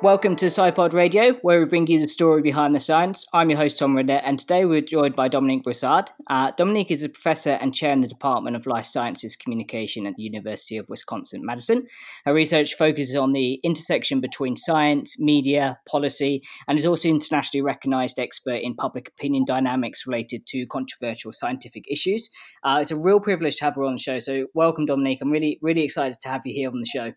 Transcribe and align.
Welcome 0.00 0.36
to 0.36 0.46
SciPod 0.46 0.92
Radio, 0.92 1.32
where 1.42 1.58
we 1.58 1.64
bring 1.66 1.88
you 1.88 1.98
the 1.98 2.06
story 2.06 2.40
behind 2.40 2.72
the 2.72 2.78
science. 2.78 3.26
I'm 3.34 3.50
your 3.50 3.58
host, 3.58 3.80
Tom 3.80 3.96
Rinder, 3.96 4.22
and 4.24 4.38
today 4.38 4.64
we're 4.64 4.80
joined 4.80 5.16
by 5.16 5.26
Dominique 5.26 5.64
Brossard. 5.64 6.10
Uh, 6.28 6.52
Dominique 6.56 6.92
is 6.92 7.02
a 7.02 7.08
professor 7.08 7.58
and 7.60 7.74
chair 7.74 7.90
in 7.90 8.00
the 8.00 8.06
Department 8.06 8.54
of 8.54 8.64
Life 8.64 8.86
Sciences 8.86 9.34
Communication 9.34 10.06
at 10.06 10.14
the 10.14 10.22
University 10.22 10.76
of 10.76 10.88
Wisconsin 10.88 11.44
Madison. 11.44 11.84
Her 12.24 12.32
research 12.32 12.74
focuses 12.74 13.16
on 13.16 13.32
the 13.32 13.54
intersection 13.64 14.20
between 14.20 14.54
science, 14.54 15.18
media, 15.18 15.80
policy, 15.88 16.44
and 16.68 16.78
is 16.78 16.86
also 16.86 17.08
internationally 17.08 17.62
recognized 17.62 18.20
expert 18.20 18.60
in 18.62 18.76
public 18.76 19.08
opinion 19.08 19.44
dynamics 19.44 20.06
related 20.06 20.46
to 20.46 20.64
controversial 20.68 21.32
scientific 21.32 21.90
issues. 21.90 22.30
Uh, 22.62 22.78
it's 22.80 22.92
a 22.92 22.96
real 22.96 23.18
privilege 23.18 23.56
to 23.56 23.64
have 23.64 23.74
her 23.74 23.82
on 23.82 23.94
the 23.94 23.98
show. 23.98 24.20
So, 24.20 24.46
welcome, 24.54 24.86
Dominique. 24.86 25.18
I'm 25.22 25.32
really, 25.32 25.58
really 25.60 25.82
excited 25.82 26.20
to 26.20 26.28
have 26.28 26.42
you 26.44 26.54
here 26.54 26.70
on 26.70 26.78
the 26.78 26.86
show. 26.86 27.14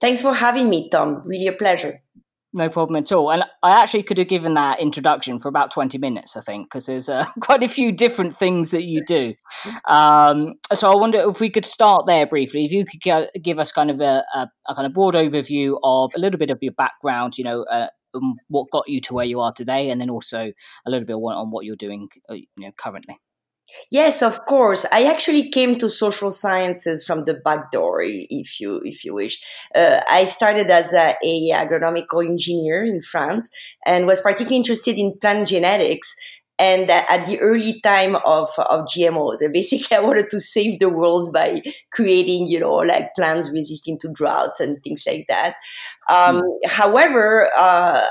Thanks 0.00 0.20
for 0.20 0.34
having 0.34 0.68
me, 0.68 0.88
Tom. 0.90 1.22
Really 1.24 1.46
a 1.46 1.52
pleasure. 1.52 2.02
No 2.52 2.70
problem 2.70 2.96
at 2.96 3.12
all. 3.12 3.30
And 3.30 3.44
I 3.62 3.82
actually 3.82 4.02
could 4.02 4.16
have 4.16 4.28
given 4.28 4.54
that 4.54 4.80
introduction 4.80 5.38
for 5.38 5.48
about 5.48 5.70
20 5.70 5.98
minutes, 5.98 6.36
I 6.36 6.40
think, 6.40 6.66
because 6.66 6.86
there's 6.86 7.08
uh, 7.08 7.26
quite 7.40 7.62
a 7.62 7.68
few 7.68 7.92
different 7.92 8.34
things 8.34 8.70
that 8.70 8.84
you 8.84 9.04
do. 9.04 9.34
Um, 9.88 10.54
so 10.72 10.90
I 10.90 10.96
wonder 10.96 11.18
if 11.28 11.38
we 11.38 11.50
could 11.50 11.66
start 11.66 12.06
there 12.06 12.26
briefly. 12.26 12.64
If 12.64 12.72
you 12.72 12.86
could 12.86 13.28
give 13.42 13.58
us 13.58 13.72
kind 13.72 13.90
of 13.90 14.00
a, 14.00 14.24
a, 14.34 14.48
a, 14.68 14.74
kind 14.74 14.86
of 14.86 14.94
broad 14.94 15.14
overview 15.14 15.76
of 15.82 16.12
a 16.14 16.18
little 16.18 16.38
bit 16.38 16.50
of 16.50 16.58
your 16.62 16.72
background, 16.72 17.36
you 17.36 17.44
know, 17.44 17.64
uh, 17.64 17.88
what 18.48 18.70
got 18.70 18.88
you 18.88 19.02
to 19.02 19.14
where 19.14 19.26
you 19.26 19.40
are 19.40 19.52
today, 19.52 19.90
and 19.90 20.00
then 20.00 20.08
also 20.08 20.50
a 20.86 20.90
little 20.90 21.06
bit 21.06 21.14
on 21.14 21.50
what 21.50 21.66
you're 21.66 21.76
doing, 21.76 22.08
uh, 22.30 22.34
you 22.34 22.46
know, 22.58 22.70
currently. 22.78 23.18
Yes, 23.90 24.22
of 24.22 24.44
course. 24.46 24.86
I 24.92 25.04
actually 25.04 25.50
came 25.50 25.76
to 25.76 25.88
social 25.88 26.30
sciences 26.30 27.04
from 27.04 27.24
the 27.24 27.34
back 27.34 27.70
door, 27.72 28.00
if 28.02 28.60
you 28.60 28.80
if 28.84 29.04
you 29.04 29.14
wish. 29.14 29.40
Uh, 29.74 30.00
I 30.08 30.24
started 30.24 30.70
as 30.70 30.92
a, 30.94 31.16
a 31.24 31.50
agronomical 31.52 32.24
engineer 32.24 32.84
in 32.84 33.02
France 33.02 33.50
and 33.84 34.06
was 34.06 34.20
particularly 34.20 34.56
interested 34.56 34.96
in 34.96 35.18
plant 35.20 35.48
genetics 35.48 36.14
and 36.58 36.90
at 36.90 37.26
the 37.26 37.38
early 37.40 37.80
time 37.82 38.16
of, 38.24 38.48
of 38.58 38.86
GMOs. 38.86 39.40
And 39.40 39.52
basically, 39.52 39.96
I 39.96 40.00
wanted 40.00 40.30
to 40.30 40.40
save 40.40 40.78
the 40.78 40.88
world 40.88 41.32
by 41.32 41.60
creating, 41.92 42.46
you 42.46 42.58
know, 42.58 42.76
like 42.76 43.14
plants 43.14 43.50
resisting 43.52 43.98
to 44.00 44.12
droughts 44.12 44.60
and 44.60 44.82
things 44.82 45.04
like 45.06 45.26
that. 45.28 45.56
Um, 46.08 46.40
mm. 46.42 46.70
However, 46.70 47.50
uh, 47.58 48.06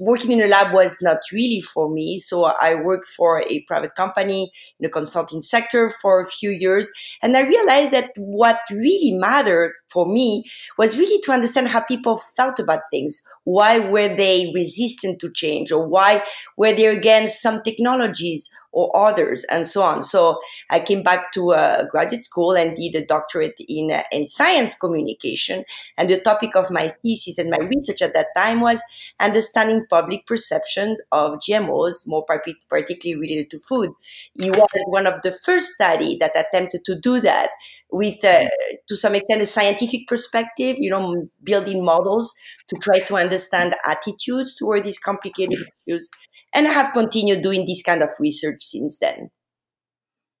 working 0.00 0.32
in 0.32 0.42
a 0.42 0.48
lab 0.48 0.72
was 0.72 1.00
not 1.02 1.18
really 1.32 1.60
for 1.60 1.90
me. 1.90 2.18
So 2.18 2.52
I 2.60 2.74
worked 2.74 3.06
for 3.06 3.42
a 3.48 3.62
private 3.68 3.94
company 3.94 4.50
in 4.78 4.84
the 4.84 4.88
consulting 4.88 5.42
sector 5.42 5.92
for 6.02 6.22
a 6.22 6.26
few 6.26 6.50
years. 6.50 6.90
And 7.22 7.36
I 7.36 7.42
realized 7.42 7.92
that 7.92 8.10
what 8.16 8.58
really 8.70 9.12
mattered 9.12 9.74
for 9.88 10.06
me 10.06 10.44
was 10.78 10.96
really 10.96 11.20
to 11.22 11.32
understand 11.32 11.68
how 11.68 11.80
people 11.80 12.18
felt 12.36 12.58
about 12.58 12.80
things. 12.90 13.22
Why 13.44 13.78
were 13.78 14.14
they 14.14 14.50
resistant 14.54 15.20
to 15.20 15.30
change 15.32 15.70
or 15.70 15.86
why 15.86 16.24
were 16.56 16.72
they 16.72 16.86
against 16.86 17.42
some 17.60 17.62
technologies 17.62 18.50
or 18.72 18.90
others 18.96 19.44
and 19.50 19.66
so 19.66 19.82
on. 19.82 20.02
So 20.02 20.40
I 20.70 20.80
came 20.80 21.02
back 21.02 21.32
to 21.32 21.52
uh, 21.52 21.86
graduate 21.86 22.22
school 22.22 22.52
and 22.52 22.76
did 22.76 22.94
a 22.94 23.04
doctorate 23.04 23.58
in, 23.68 23.90
uh, 23.90 24.02
in 24.12 24.26
science 24.26 24.76
communication. 24.76 25.64
And 25.98 26.08
the 26.08 26.20
topic 26.20 26.54
of 26.54 26.70
my 26.70 26.94
thesis 27.02 27.38
and 27.38 27.50
my 27.50 27.66
research 27.66 28.02
at 28.02 28.14
that 28.14 28.28
time 28.36 28.60
was 28.60 28.82
understanding 29.18 29.86
public 29.90 30.26
perceptions 30.26 31.00
of 31.10 31.38
GMOs, 31.40 32.06
more 32.06 32.24
particularly 32.24 33.20
related 33.20 33.50
to 33.50 33.58
food. 33.58 33.90
It 34.36 34.56
was 34.56 34.68
one 34.86 35.06
of 35.06 35.14
the 35.22 35.32
first 35.32 35.70
study 35.70 36.16
that 36.20 36.36
attempted 36.36 36.84
to 36.84 36.98
do 37.00 37.20
that 37.20 37.50
with, 37.90 38.24
uh, 38.24 38.48
to 38.88 38.96
some 38.96 39.16
extent, 39.16 39.42
a 39.42 39.46
scientific 39.46 40.06
perspective, 40.06 40.76
you 40.78 40.90
know, 40.90 41.28
building 41.42 41.84
models 41.84 42.32
to 42.68 42.76
try 42.76 43.00
to 43.00 43.16
understand 43.16 43.74
attitudes 43.84 44.54
toward 44.54 44.84
these 44.84 44.98
complicated 44.98 45.58
issues 45.88 46.10
and 46.54 46.68
I 46.68 46.72
have 46.72 46.92
continued 46.92 47.42
doing 47.42 47.66
this 47.66 47.82
kind 47.82 48.02
of 48.02 48.10
research 48.18 48.62
since 48.62 48.98
then. 49.00 49.30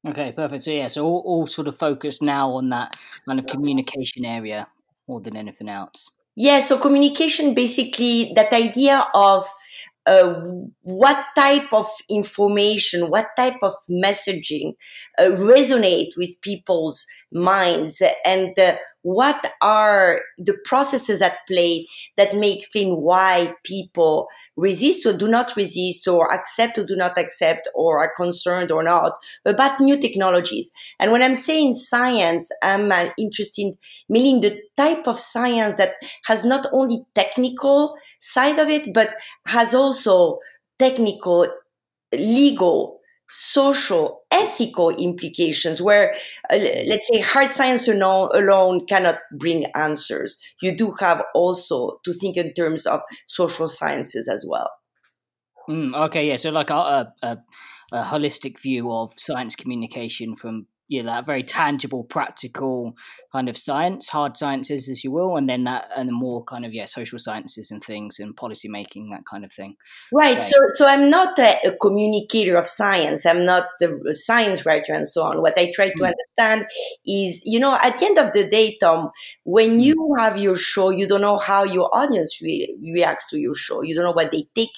Okay, 0.06 0.32
perfect. 0.32 0.64
So 0.64 0.70
yeah, 0.70 0.88
so 0.88 1.04
all, 1.04 1.22
all 1.26 1.46
sort 1.46 1.68
of 1.68 1.76
focused 1.76 2.22
now 2.22 2.52
on 2.52 2.70
that 2.70 2.96
kind 3.26 3.38
of 3.38 3.46
communication 3.46 4.24
area 4.24 4.66
more 5.06 5.20
than 5.20 5.36
anything 5.36 5.68
else. 5.68 6.10
Yeah, 6.36 6.60
so 6.60 6.78
communication 6.78 7.54
basically 7.54 8.32
that 8.34 8.52
idea 8.52 9.04
of 9.14 9.44
uh, 10.06 10.34
what 10.82 11.26
type 11.36 11.72
of 11.72 11.86
information, 12.08 13.10
what 13.10 13.26
type 13.36 13.58
of 13.62 13.74
messaging 13.90 14.72
uh, 15.18 15.24
resonate 15.24 16.10
with 16.16 16.40
people's 16.40 17.06
minds, 17.30 18.02
and 18.24 18.58
uh, 18.58 18.76
what 19.02 19.52
are 19.62 20.20
the 20.38 20.56
processes 20.64 21.22
at 21.22 21.38
play 21.46 21.86
that 22.16 22.34
may 22.34 22.52
explain 22.52 23.00
why 23.00 23.54
people 23.64 24.28
resist 24.56 25.06
or 25.06 25.16
do 25.16 25.28
not 25.28 25.54
resist, 25.56 26.08
or 26.08 26.32
accept 26.32 26.78
or 26.78 26.84
do 26.84 26.96
not 26.96 27.18
accept, 27.18 27.68
or 27.74 27.98
are 27.98 28.12
concerned 28.16 28.70
or 28.70 28.82
not 28.82 29.12
about 29.44 29.80
new 29.80 29.98
technologies. 29.98 30.70
And 30.98 31.12
when 31.12 31.22
I'm 31.22 31.36
saying 31.36 31.74
science, 31.74 32.50
I'm 32.62 32.90
uh, 32.90 33.10
interested 33.18 33.62
in 33.62 33.78
meaning 34.08 34.40
the 34.40 34.60
type 34.76 35.06
of 35.06 35.18
science 35.18 35.76
that 35.76 35.94
has 36.24 36.44
not 36.44 36.66
only 36.72 37.04
technical 37.14 37.96
side 38.18 38.58
of 38.58 38.68
it, 38.68 38.92
but 38.92 39.14
has 39.46 39.74
also 39.74 39.90
also 39.90 40.38
technical, 40.78 41.46
legal, 42.12 42.99
social, 43.30 44.22
ethical 44.30 44.90
implications 44.90 45.80
where, 45.80 46.14
uh, 46.52 46.58
let's 46.86 47.08
say, 47.08 47.20
hard 47.20 47.50
science 47.50 47.88
alone, 47.88 48.86
cannot 48.86 49.18
bring 49.38 49.66
answers. 49.74 50.38
You 50.60 50.76
do 50.76 50.94
have 51.00 51.22
also 51.34 52.00
to 52.04 52.12
think 52.12 52.36
in 52.36 52.52
terms 52.52 52.86
of 52.86 53.00
social 53.26 53.68
sciences 53.68 54.28
as 54.28 54.46
well. 54.48 54.70
Mm, 55.68 55.94
okay, 56.08 56.26
yeah. 56.26 56.36
So, 56.36 56.50
like 56.50 56.70
a, 56.70 57.12
a, 57.22 57.38
a 57.92 58.02
holistic 58.04 58.58
view 58.58 58.92
of 58.92 59.12
science 59.16 59.54
communication 59.54 60.34
from 60.34 60.66
you 60.90 61.04
know, 61.04 61.12
that 61.12 61.24
very 61.24 61.44
tangible, 61.44 62.02
practical 62.02 62.96
kind 63.30 63.48
of 63.48 63.56
science, 63.56 64.08
hard 64.08 64.36
sciences, 64.36 64.88
as 64.88 65.04
you 65.04 65.12
will, 65.12 65.36
and 65.36 65.48
then 65.48 65.62
that 65.62 65.88
and 65.96 66.08
the 66.08 66.12
more 66.12 66.42
kind 66.42 66.66
of 66.66 66.74
yeah, 66.74 66.84
social 66.84 67.16
sciences 67.16 67.70
and 67.70 67.80
things 67.80 68.18
and 68.18 68.36
policy 68.36 68.68
making, 68.68 69.08
that 69.10 69.22
kind 69.24 69.44
of 69.44 69.52
thing. 69.52 69.76
Right. 70.12 70.42
So, 70.42 70.56
so 70.74 70.88
I'm 70.88 71.08
not 71.08 71.38
a, 71.38 71.68
a, 71.68 71.76
communicator 71.76 72.56
of 72.56 72.66
science. 72.66 73.24
I'm 73.24 73.44
not 73.44 73.66
a 73.80 74.12
science 74.14 74.66
writer 74.66 74.92
and 74.92 75.06
so 75.06 75.22
on. 75.22 75.40
What 75.40 75.56
I 75.56 75.70
try 75.72 75.90
to 75.90 76.02
mm. 76.02 76.12
understand 76.12 76.66
is, 77.06 77.42
you 77.46 77.60
know, 77.60 77.78
at 77.80 77.96
the 77.98 78.06
end 78.06 78.18
of 78.18 78.32
the 78.32 78.48
day, 78.48 78.76
Tom, 78.80 79.10
when 79.44 79.78
mm. 79.78 79.82
you 79.82 80.16
have 80.18 80.38
your 80.38 80.56
show, 80.56 80.90
you 80.90 81.06
don't 81.06 81.20
know 81.20 81.38
how 81.38 81.62
your 81.62 81.88
audience 81.94 82.40
re- 82.42 82.76
reacts 82.82 83.30
to 83.30 83.38
your 83.38 83.54
show. 83.54 83.82
You 83.82 83.94
don't 83.94 84.04
know 84.04 84.12
what 84.12 84.32
they 84.32 84.44
take 84.56 84.70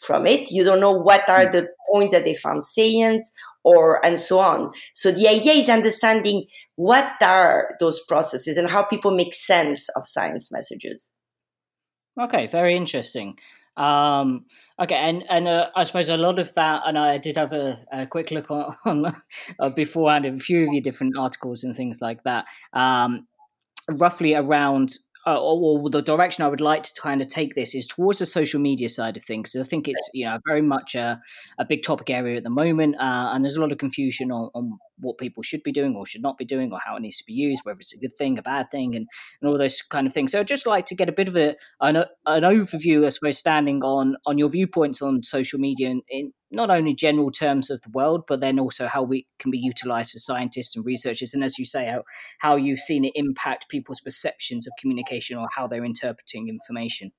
from 0.00 0.26
it. 0.26 0.50
You 0.50 0.64
don't 0.64 0.80
know 0.80 0.92
what 0.92 1.28
are 1.28 1.46
mm. 1.46 1.52
the 1.52 1.68
points 1.92 2.12
that 2.12 2.24
they 2.24 2.34
found 2.34 2.64
salient 2.64 3.28
or 3.64 4.04
and 4.04 4.18
so 4.18 4.38
on. 4.38 4.70
So 4.94 5.10
the 5.10 5.28
idea 5.28 5.52
is 5.52 5.68
understanding 5.68 6.46
what 6.76 7.12
are 7.22 7.76
those 7.78 8.00
processes 8.06 8.56
and 8.56 8.70
how 8.70 8.82
people 8.82 9.10
make 9.10 9.34
sense 9.34 9.88
of 9.90 10.06
science 10.06 10.50
messages. 10.50 11.10
Okay, 12.18 12.46
very 12.46 12.74
interesting. 12.74 13.36
Um, 13.76 14.46
okay, 14.80 14.96
and 14.96 15.24
and 15.28 15.46
uh, 15.46 15.70
I 15.76 15.84
suppose 15.84 16.08
a 16.08 16.16
lot 16.16 16.38
of 16.38 16.52
that, 16.54 16.82
and 16.86 16.98
I 16.98 17.18
did 17.18 17.36
have 17.36 17.52
a, 17.52 17.78
a 17.92 18.06
quick 18.06 18.30
look 18.30 18.50
on, 18.50 18.74
on 18.84 19.14
uh, 19.58 19.70
beforehand 19.70 20.26
a 20.26 20.36
few 20.38 20.66
of 20.66 20.72
your 20.72 20.82
different 20.82 21.16
articles 21.16 21.64
and 21.64 21.74
things 21.74 22.00
like 22.00 22.22
that. 22.24 22.46
Um, 22.72 23.26
roughly 23.88 24.34
around 24.34 24.96
uh, 25.26 25.38
or, 25.38 25.80
or, 25.80 25.90
the 25.90 26.00
direction 26.00 26.44
I 26.44 26.48
would 26.48 26.60
like 26.60 26.82
to 26.84 27.00
kind 27.00 27.20
of 27.20 27.28
take 27.28 27.54
this 27.54 27.74
is 27.74 27.86
towards 27.86 28.20
the 28.20 28.26
social 28.26 28.60
media 28.60 28.88
side 28.88 29.16
of 29.16 29.24
things. 29.24 29.54
I 29.54 29.64
think 29.64 29.86
it's 29.86 30.10
you 30.14 30.24
know 30.24 30.38
very 30.46 30.62
much 30.62 30.94
a, 30.94 31.20
a 31.58 31.64
big 31.64 31.82
topic 31.82 32.10
area 32.10 32.38
at 32.38 32.44
the 32.44 32.50
moment, 32.50 32.96
uh, 32.98 33.30
and 33.32 33.44
there's 33.44 33.56
a 33.56 33.60
lot 33.60 33.72
of 33.72 33.78
confusion 33.78 34.32
on, 34.32 34.50
on 34.54 34.78
what 34.98 35.18
people 35.18 35.42
should 35.42 35.62
be 35.62 35.72
doing 35.72 35.94
or 35.96 36.06
should 36.06 36.22
not 36.22 36.38
be 36.38 36.44
doing, 36.44 36.72
or 36.72 36.78
how 36.84 36.96
it 36.96 37.00
needs 37.00 37.18
to 37.18 37.24
be 37.26 37.32
used, 37.32 37.62
whether 37.64 37.78
it's 37.80 37.94
a 37.94 37.98
good 37.98 38.16
thing, 38.16 38.38
a 38.38 38.42
bad 38.42 38.70
thing, 38.70 38.94
and, 38.94 39.06
and 39.40 39.50
all 39.50 39.58
those 39.58 39.82
kind 39.82 40.06
of 40.06 40.12
things. 40.12 40.32
So 40.32 40.40
I'd 40.40 40.48
just 40.48 40.66
like 40.66 40.86
to 40.86 40.94
get 40.94 41.08
a 41.08 41.12
bit 41.12 41.28
of 41.28 41.36
a 41.36 41.54
an, 41.80 41.96
an 41.96 42.06
overview, 42.42 43.04
I 43.04 43.10
suppose, 43.10 43.38
standing 43.38 43.82
on 43.82 44.16
on 44.26 44.38
your 44.38 44.48
viewpoints 44.48 45.02
on 45.02 45.22
social 45.22 45.58
media 45.58 45.90
in, 45.90 46.02
in 46.08 46.32
not 46.50 46.70
only 46.70 46.94
general 46.94 47.30
terms 47.30 47.70
of 47.70 47.80
the 47.82 47.90
world, 47.90 48.24
but 48.26 48.40
then 48.40 48.58
also 48.58 48.86
how 48.86 49.02
we 49.02 49.26
can 49.38 49.50
be 49.50 49.58
utilized 49.58 50.12
for 50.12 50.18
scientists 50.18 50.76
and 50.76 50.84
researchers, 50.84 51.34
and 51.34 51.44
as 51.44 51.58
you 51.58 51.64
say, 51.64 51.86
how 51.86 52.02
how 52.38 52.56
you've 52.56 52.78
seen 52.78 53.04
it 53.04 53.12
impact 53.14 53.68
people's 53.68 54.00
perceptions 54.00 54.66
of 54.66 54.72
communication 54.80 55.38
or 55.38 55.48
how 55.54 55.66
they're 55.66 55.84
interpreting 55.84 56.48
information. 56.48 57.12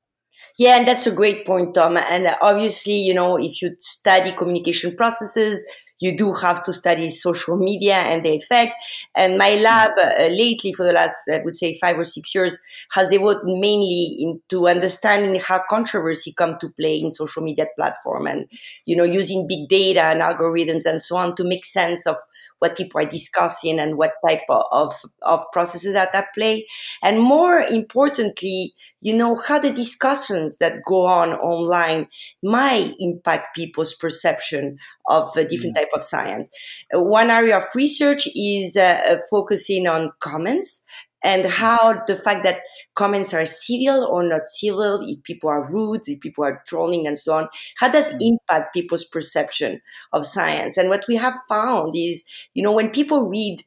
Yeah, 0.58 0.78
and 0.78 0.88
that's 0.88 1.08
a 1.08 1.16
great 1.16 1.46
point, 1.46 1.76
Tom. 1.76 1.98
And 1.98 2.36
obviously, 2.42 2.94
you 2.94 3.14
know, 3.14 3.38
if 3.38 3.62
you 3.62 3.76
study 3.78 4.32
communication 4.32 4.96
processes, 4.96 5.66
you 6.02 6.18
do 6.18 6.34
have 6.34 6.64
to 6.64 6.74
study 6.74 7.10
social 7.10 7.56
media 7.56 7.94
and 7.94 8.26
the 8.26 8.36
effect. 8.36 8.74
And 9.16 9.38
my 9.38 9.56
lab 9.56 9.92
uh, 9.98 10.28
lately, 10.28 10.74
for 10.74 10.86
the 10.86 10.92
last, 10.92 11.16
I 11.32 11.40
would 11.46 11.56
say, 11.56 11.78
five 11.80 11.98
or 11.98 12.04
six 12.04 12.36
years, 12.36 12.60
has 12.92 13.10
devoted 13.10 13.46
mainly 13.46 14.18
into 14.20 14.68
understanding 14.68 15.40
how 15.40 15.62
controversy 15.70 16.34
come 16.34 16.58
to 16.60 16.70
play 16.70 17.00
in 17.00 17.12
social 17.12 17.44
media 17.44 17.68
platform 17.78 18.28
and, 18.28 18.48
you 18.86 18.96
know, 18.96 19.06
using 19.06 19.48
big 19.48 19.70
data 19.70 20.02
and 20.02 20.22
algorithms 20.22 20.86
and 20.86 21.02
so 21.02 21.16
on 21.16 21.36
to 21.36 21.44
make 21.44 21.66
sense 21.66 22.06
of 22.06 22.18
what 22.62 22.78
people 22.78 23.02
are 23.02 23.10
discussing 23.10 23.80
and 23.80 23.98
what 23.98 24.14
type 24.28 24.44
of, 24.50 24.94
of 25.24 25.44
processes 25.52 25.94
that 25.94 26.14
at 26.14 26.28
play. 26.36 26.68
And 27.04 27.20
more 27.20 27.60
importantly, 27.60 28.74
you 29.02 29.18
know, 29.18 29.42
how 29.48 29.58
the 29.58 29.72
discussions 29.72 30.60
that 30.60 30.84
go 30.86 31.08
on 31.08 31.30
online 31.34 32.08
might 32.44 32.94
impact 33.00 33.56
people's 33.56 33.96
perception 33.96 34.78
of 35.12 35.36
a 35.36 35.46
different 35.46 35.76
mm. 35.76 35.82
type 35.82 35.90
of 35.94 36.04
science. 36.04 36.50
One 36.94 37.30
area 37.30 37.58
of 37.58 37.66
research 37.76 38.28
is 38.36 38.78
uh, 38.78 39.02
uh 39.06 39.18
focusing 39.30 39.88
on 39.88 40.12
comments 40.20 40.86
and 41.24 41.46
how 41.46 42.04
the 42.08 42.16
fact 42.16 42.44
that 42.44 42.62
comments 42.96 43.34
are 43.34 43.46
civil 43.46 44.06
or 44.06 44.24
not 44.24 44.48
civil, 44.48 45.06
if 45.08 45.22
people 45.24 45.50
are 45.50 45.72
rude, 45.72 46.02
if 46.08 46.20
people 46.20 46.44
are 46.44 46.64
trolling 46.66 47.06
and 47.06 47.18
so 47.18 47.34
on, 47.34 47.48
how 47.78 47.92
does 47.92 48.10
mm. 48.14 48.18
impact 48.22 48.74
people's 48.74 49.06
perception 49.06 49.82
of 50.14 50.26
science? 50.26 50.78
And 50.78 50.90
what 50.90 51.06
we 51.08 51.16
have 51.18 51.36
found 51.48 51.94
is, 51.96 52.24
you 52.54 52.64
know, 52.64 52.72
when 52.72 52.90
people 52.90 53.28
read 53.28 53.64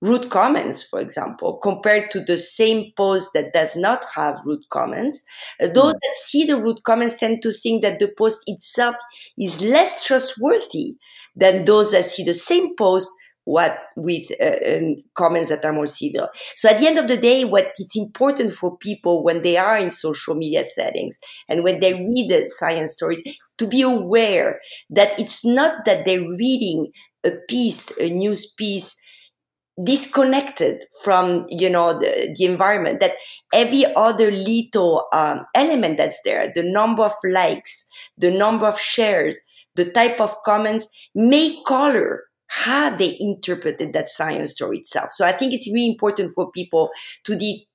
rude 0.00 0.30
comments, 0.30 0.82
for 0.82 1.00
example, 1.00 1.58
compared 1.62 2.10
to 2.10 2.20
the 2.20 2.38
same 2.38 2.92
post 2.96 3.30
that 3.34 3.52
does 3.52 3.76
not 3.76 4.04
have 4.14 4.40
root 4.44 4.64
comments, 4.70 5.24
uh, 5.62 5.66
those 5.66 5.92
mm. 5.94 6.00
that 6.00 6.16
see 6.16 6.44
the 6.44 6.60
root 6.60 6.82
comments 6.84 7.18
tend 7.18 7.42
to 7.42 7.52
think 7.52 7.82
that 7.82 7.98
the 7.98 8.10
post 8.16 8.42
itself 8.46 8.96
is 9.38 9.60
less 9.60 10.06
trustworthy 10.06 10.96
than 11.36 11.64
those 11.64 11.92
that 11.92 12.04
see 12.04 12.24
the 12.24 12.34
same 12.34 12.74
post 12.76 13.10
what 13.44 13.86
with 13.96 14.30
uh, 14.40 14.94
comments 15.14 15.48
that 15.48 15.64
are 15.64 15.72
more 15.72 15.86
civil. 15.86 16.28
So 16.56 16.68
at 16.68 16.78
the 16.78 16.86
end 16.86 16.98
of 16.98 17.08
the 17.08 17.16
day, 17.16 17.44
what 17.44 17.72
it's 17.78 17.96
important 17.96 18.52
for 18.52 18.76
people 18.76 19.24
when 19.24 19.42
they 19.42 19.56
are 19.56 19.78
in 19.78 19.90
social 19.90 20.34
media 20.34 20.64
settings 20.64 21.18
and 21.48 21.64
when 21.64 21.80
they 21.80 21.94
read 21.94 22.30
the 22.30 22.48
science 22.48 22.92
stories 22.92 23.22
to 23.58 23.66
be 23.66 23.82
aware 23.82 24.60
that 24.90 25.18
it's 25.18 25.44
not 25.44 25.84
that 25.84 26.04
they're 26.04 26.20
reading 26.20 26.92
a 27.24 27.32
piece, 27.48 27.90
a 27.98 28.10
news 28.10 28.52
piece 28.52 28.99
disconnected 29.82 30.84
from 31.02 31.46
you 31.48 31.70
know 31.70 31.98
the, 31.98 32.34
the 32.36 32.44
environment 32.44 33.00
that 33.00 33.12
every 33.54 33.84
other 33.96 34.30
little 34.30 35.06
um, 35.12 35.46
element 35.54 35.96
that's 35.96 36.20
there 36.24 36.52
the 36.54 36.62
number 36.62 37.02
of 37.02 37.12
likes 37.24 37.88
the 38.18 38.30
number 38.30 38.66
of 38.66 38.78
shares 38.78 39.40
the 39.76 39.90
type 39.90 40.20
of 40.20 40.36
comments 40.44 40.88
may 41.14 41.56
color 41.66 42.24
how 42.48 42.94
they 42.96 43.16
interpreted 43.20 43.92
that 43.92 44.10
science 44.10 44.52
story 44.54 44.78
itself. 44.78 45.12
So 45.12 45.24
I 45.24 45.30
think 45.32 45.54
it's 45.54 45.70
really 45.72 45.88
important 45.88 46.32
for 46.34 46.50
people 46.50 46.90
to 47.24 47.36
de- 47.36 47.66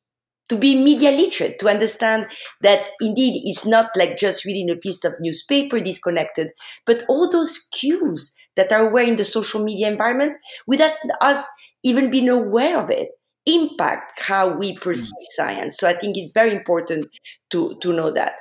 to 0.48 0.58
be 0.58 0.76
media 0.84 1.10
literate, 1.10 1.58
to 1.58 1.68
understand 1.68 2.28
that 2.62 2.90
indeed 3.02 3.42
it's 3.46 3.66
not 3.66 3.90
like 3.96 4.16
just 4.16 4.46
reading 4.46 4.70
a 4.70 4.76
piece 4.76 5.04
of 5.04 5.14
newspaper 5.20 5.80
disconnected, 5.80 6.50
but 6.86 7.04
all 7.10 7.32
those 7.32 7.68
cues 7.72 8.36
that 8.56 8.72
are 8.72 8.88
aware 8.88 9.06
in 9.06 9.16
the 9.16 9.24
social 9.24 9.64
media 9.64 9.90
environment 9.90 10.34
without 10.68 10.94
us 11.20 11.48
even 11.86 12.12
being 12.12 12.28
aware 12.28 12.78
of 12.84 12.90
it 12.90 13.10
impact 13.46 14.22
how 14.22 14.50
we 14.50 14.76
perceive 14.78 15.12
mm. 15.12 15.36
science. 15.38 15.78
So 15.78 15.88
I 15.88 15.94
think 15.94 16.18
it's 16.18 16.34
very 16.34 16.54
important 16.54 17.08
to, 17.52 17.78
to 17.82 17.94
know 17.94 18.12
that. 18.12 18.34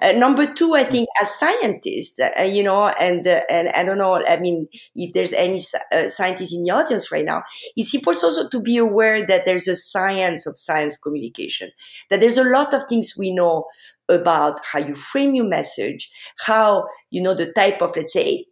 Uh, 0.00 0.12
number 0.12 0.50
two, 0.52 0.74
I 0.74 0.84
think 0.84 1.06
as 1.20 1.38
scientists, 1.38 2.18
uh, 2.18 2.42
you 2.42 2.62
know, 2.62 2.88
and 2.98 3.26
uh, 3.26 3.42
and 3.50 3.68
I 3.68 3.84
don't 3.84 3.98
know, 3.98 4.22
I 4.26 4.38
mean, 4.38 4.68
if 4.94 5.12
there's 5.12 5.34
any 5.34 5.62
uh, 5.92 6.08
scientists 6.08 6.54
in 6.54 6.62
the 6.62 6.70
audience 6.70 7.12
right 7.12 7.24
now, 7.24 7.42
it's 7.76 7.94
important 7.94 8.24
also 8.24 8.48
to 8.48 8.60
be 8.60 8.78
aware 8.78 9.26
that 9.26 9.44
there's 9.44 9.68
a 9.68 9.76
science 9.76 10.46
of 10.46 10.58
science 10.58 10.96
communication, 10.96 11.70
that 12.10 12.20
there's 12.20 12.38
a 12.38 12.44
lot 12.44 12.72
of 12.72 12.84
things 12.88 13.14
we 13.18 13.34
know 13.34 13.66
about 14.08 14.60
how 14.72 14.78
you 14.78 14.94
frame 14.94 15.34
your 15.34 15.48
message, 15.48 16.10
how, 16.46 16.86
you 17.10 17.20
know, 17.20 17.34
the 17.34 17.52
type 17.52 17.82
of, 17.82 17.94
let's 17.96 18.12
say, 18.12 18.46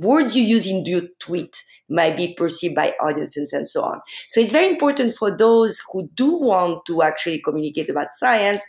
words 0.00 0.36
you 0.36 0.42
use 0.42 0.66
in 0.66 0.84
your 0.84 1.02
tweet 1.20 1.62
might 1.88 2.16
be 2.16 2.34
perceived 2.36 2.74
by 2.74 2.94
audiences 3.00 3.52
and 3.52 3.66
so 3.66 3.82
on. 3.82 4.00
So 4.28 4.40
it's 4.40 4.52
very 4.52 4.68
important 4.68 5.14
for 5.14 5.36
those 5.36 5.80
who 5.92 6.08
do 6.14 6.36
want 6.38 6.84
to 6.86 7.02
actually 7.02 7.40
communicate 7.42 7.88
about 7.88 8.12
science 8.12 8.62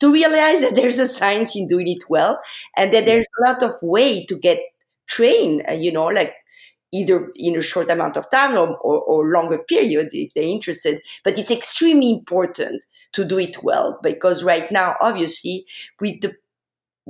to 0.00 0.12
realize 0.12 0.60
that 0.62 0.74
there's 0.74 0.98
a 0.98 1.06
science 1.06 1.56
in 1.56 1.66
doing 1.66 1.88
it 1.88 2.04
well 2.08 2.38
and 2.76 2.92
that 2.92 3.04
there's 3.04 3.26
a 3.38 3.50
lot 3.50 3.62
of 3.62 3.72
way 3.82 4.24
to 4.26 4.38
get 4.38 4.60
trained, 5.08 5.64
uh, 5.68 5.72
you 5.72 5.92
know, 5.92 6.06
like 6.06 6.34
either 6.92 7.30
in 7.36 7.56
a 7.56 7.62
short 7.62 7.90
amount 7.90 8.16
of 8.16 8.30
time 8.30 8.56
or, 8.56 8.76
or, 8.78 9.02
or, 9.02 9.26
longer 9.26 9.58
period 9.68 10.08
if 10.12 10.32
they're 10.34 10.44
interested. 10.44 11.00
But 11.24 11.38
it's 11.38 11.50
extremely 11.50 12.12
important 12.12 12.82
to 13.12 13.24
do 13.24 13.38
it 13.38 13.62
well 13.62 13.98
because 14.02 14.42
right 14.42 14.70
now, 14.70 14.96
obviously, 15.00 15.64
with 16.00 16.20
the 16.20 16.34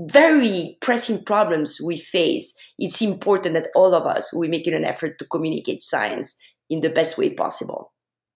very 0.08 0.76
pressing 0.80 1.22
problems 1.24 1.80
we 1.80 1.98
face, 1.98 2.54
it's 2.78 3.02
important 3.02 3.54
that 3.54 3.70
all 3.74 3.94
of 3.94 4.06
us 4.06 4.32
we 4.32 4.48
make 4.48 4.66
an 4.66 4.84
effort 4.84 5.18
to 5.18 5.26
communicate 5.26 5.82
science 5.82 6.36
in 6.68 6.80
the 6.80 6.90
best 6.90 7.18
way 7.18 7.30
possible. 7.34 7.92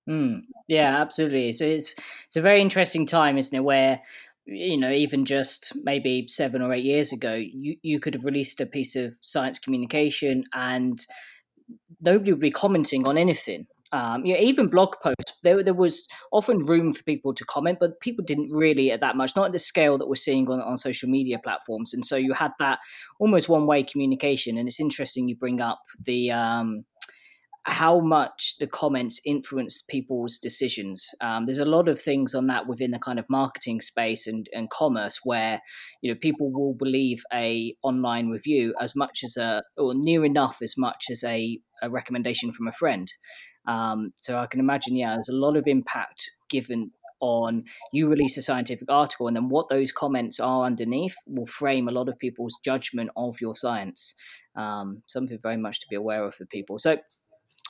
Mm, 0.08 0.43
yeah, 0.69 1.00
absolutely. 1.00 1.52
So 1.52 1.64
it's 1.64 1.94
it's 2.26 2.37
a 2.37 2.43
very 2.43 2.61
interesting 2.61 3.06
time, 3.06 3.38
isn't 3.38 3.56
it? 3.56 3.64
Where 3.64 4.00
you 4.46 4.76
know, 4.76 4.90
even 4.90 5.25
just 5.25 5.72
maybe 5.84 6.26
seven 6.28 6.61
or 6.61 6.72
eight 6.72 6.84
years 6.84 7.12
ago, 7.12 7.34
you, 7.34 7.76
you 7.82 7.99
could 7.99 8.14
have 8.14 8.26
released 8.26 8.60
a 8.60 8.67
piece 8.67 8.94
of 8.94 9.14
science 9.20 9.58
communication 9.58 10.44
and 10.52 11.06
nobody 12.00 12.32
would 12.32 12.40
be 12.40 12.50
commenting 12.50 13.06
on 13.06 13.17
anything. 13.17 13.67
Um, 13.94 14.26
yeah, 14.26 14.38
even 14.38 14.67
blog 14.67 14.96
posts, 15.00 15.38
there, 15.44 15.62
there 15.62 15.73
was 15.73 16.08
often 16.32 16.67
room 16.67 16.93
for 16.93 17.05
people 17.05 17.32
to 17.32 17.44
comment, 17.44 17.79
but 17.79 18.00
people 18.00 18.25
didn't 18.25 18.50
really 18.50 18.91
at 18.91 19.00
that 19.00 19.17
much, 19.17 19.37
not 19.37 19.46
at 19.46 19.52
the 19.52 19.61
scale 19.61 19.99
that 19.99 20.08
we're 20.08 20.17
seeing 20.17 20.50
on, 20.50 20.61
on 20.61 20.76
social 20.76 21.08
media 21.08 21.38
platforms. 21.38 21.94
And 21.94 22.05
so 22.05 22.17
you 22.17 22.32
had 22.32 22.50
that 22.58 22.81
almost 23.20 23.49
one 23.49 23.67
way 23.69 23.85
communication. 23.85 24.58
And 24.58 24.67
it's 24.67 24.81
interesting 24.81 25.29
you 25.29 25.37
bring 25.37 25.61
up 25.61 25.81
the, 26.05 26.32
um, 26.32 26.85
how 27.67 27.99
much 27.99 28.56
the 28.58 28.67
comments 28.67 29.20
influence 29.25 29.82
people's 29.88 30.38
decisions. 30.38 31.08
Um, 31.20 31.46
there's 31.46 31.58
a 31.58 31.64
lot 31.64 31.88
of 31.88 32.00
things 32.00 32.35
on 32.35 32.46
that 32.49 32.67
within 32.67 32.91
the 32.91 32.99
kind 32.99 33.19
of 33.19 33.25
marketing 33.31 33.81
space 33.81 34.26
and, 34.26 34.46
and 34.52 34.69
commerce 34.69 35.20
where 35.25 35.62
you 36.02 36.12
know 36.12 36.19
people 36.20 36.52
will 36.52 36.75
believe 36.75 37.23
a 37.32 37.75
online 37.82 38.29
review 38.29 38.75
as 38.81 38.94
much 38.94 39.20
as 39.25 39.38
a 39.38 39.62
or 39.79 39.94
near 39.94 40.25
enough 40.26 40.58
as 40.62 40.75
much 40.76 41.06
as 41.11 41.25
a, 41.25 41.58
a 41.84 41.90
recommendation 41.90 42.52
from 42.52 42.69
a 42.69 42.72
friend. 42.72 43.12
Um, 43.66 44.12
so 44.16 44.38
I 44.38 44.46
can 44.46 44.60
imagine, 44.60 44.96
yeah, 44.96 45.14
there's 45.14 45.28
a 45.28 45.34
lot 45.34 45.56
of 45.56 45.66
impact 45.66 46.31
given 46.50 46.90
on 47.20 47.64
you 47.92 48.08
release 48.08 48.36
a 48.36 48.42
scientific 48.42 48.90
article 48.90 49.26
and 49.26 49.36
then 49.36 49.48
what 49.48 49.69
those 49.69 49.92
comments 49.92 50.38
are 50.38 50.64
underneath 50.64 51.14
will 51.26 51.46
frame 51.46 51.88
a 51.88 51.92
lot 51.92 52.08
of 52.08 52.19
people's 52.19 52.58
judgment 52.62 53.08
of 53.16 53.40
your 53.40 53.54
science 53.54 54.14
um, 54.56 55.02
something 55.06 55.38
very 55.42 55.56
much 55.56 55.81
to 55.81 55.86
be 55.88 55.96
aware 55.96 56.25
of 56.25 56.34
for 56.34 56.44
people 56.46 56.78
so 56.78 56.96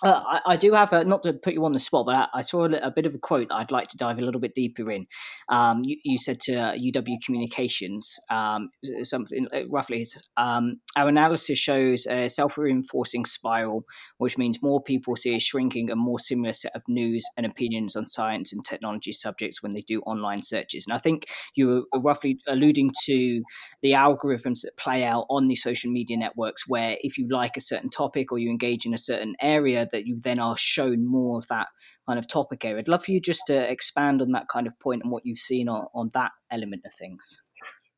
uh, 0.02 0.22
I, 0.26 0.40
I, 0.52 0.56
do 0.56 0.72
have 0.72 0.92
a, 0.92 1.04
not 1.04 1.22
to 1.22 1.32
put 1.32 1.54
you 1.54 1.64
on 1.64 1.72
the 1.72 1.78
spot, 1.78 2.06
but 2.06 2.14
I, 2.16 2.26
I 2.34 2.40
saw 2.40 2.64
a, 2.64 2.72
a, 2.72 2.90
bit 2.90 3.06
of 3.06 3.14
a 3.14 3.18
quote 3.18 3.48
that 3.48 3.54
I'd 3.54 3.70
like 3.70 3.86
to 3.88 3.96
dive 3.96 4.18
a 4.18 4.22
little 4.22 4.40
bit 4.40 4.54
deeper 4.54 4.90
in. 4.90 5.06
Um, 5.48 5.82
you, 5.84 5.96
you, 6.02 6.18
said 6.18 6.40
to 6.42 6.56
uh, 6.56 6.74
UW 6.74 7.16
Communications 7.24 8.18
um, 8.28 8.70
something 9.04 9.46
uh, 9.54 9.68
roughly. 9.70 10.04
Um, 10.36 10.80
our 10.96 11.08
analysis 11.08 11.60
shows 11.60 12.06
a 12.06 12.28
self-reinforcing 12.28 13.24
spiral, 13.24 13.84
which 14.18 14.36
means 14.36 14.60
more 14.60 14.82
people 14.82 15.14
see 15.14 15.36
a 15.36 15.38
shrinking 15.38 15.90
and 15.90 16.00
more 16.00 16.18
similar 16.18 16.52
set 16.52 16.74
of 16.74 16.82
news 16.88 17.24
and 17.36 17.46
opinions 17.46 17.94
on 17.94 18.08
science 18.08 18.52
and 18.52 18.64
technology 18.64 19.12
subjects 19.12 19.62
when 19.62 19.72
they 19.72 19.82
do 19.82 20.00
online 20.00 20.42
searches. 20.42 20.86
And 20.86 20.94
I 20.94 20.98
think 20.98 21.28
you 21.54 21.86
were 21.92 22.00
roughly 22.00 22.40
alluding 22.48 22.90
to 23.04 23.42
the 23.80 23.92
algorithms 23.92 24.62
that 24.62 24.76
play 24.76 25.04
out 25.04 25.26
on 25.30 25.46
the 25.46 25.54
social 25.54 25.92
media 25.92 26.16
networks, 26.16 26.66
where 26.66 26.96
if 27.02 27.16
you 27.16 27.28
like 27.28 27.56
a 27.56 27.60
certain 27.60 27.90
topic 27.90 28.32
or 28.32 28.38
you 28.38 28.50
engage 28.50 28.86
in 28.86 28.92
a 28.92 28.98
certain 28.98 29.36
area 29.40 29.83
that 29.92 30.06
you 30.06 30.18
then 30.18 30.38
are 30.38 30.56
shown 30.56 31.06
more 31.06 31.38
of 31.38 31.48
that 31.48 31.68
kind 32.06 32.18
of 32.18 32.28
topic 32.28 32.64
area. 32.64 32.78
I'd 32.78 32.88
love 32.88 33.04
for 33.04 33.12
you 33.12 33.20
just 33.20 33.42
to 33.48 33.70
expand 33.70 34.22
on 34.22 34.32
that 34.32 34.48
kind 34.48 34.66
of 34.66 34.78
point 34.80 35.02
and 35.02 35.12
what 35.12 35.24
you've 35.24 35.38
seen 35.38 35.68
on, 35.68 35.86
on 35.94 36.10
that 36.14 36.32
element 36.50 36.82
of 36.84 36.94
things. 36.94 37.42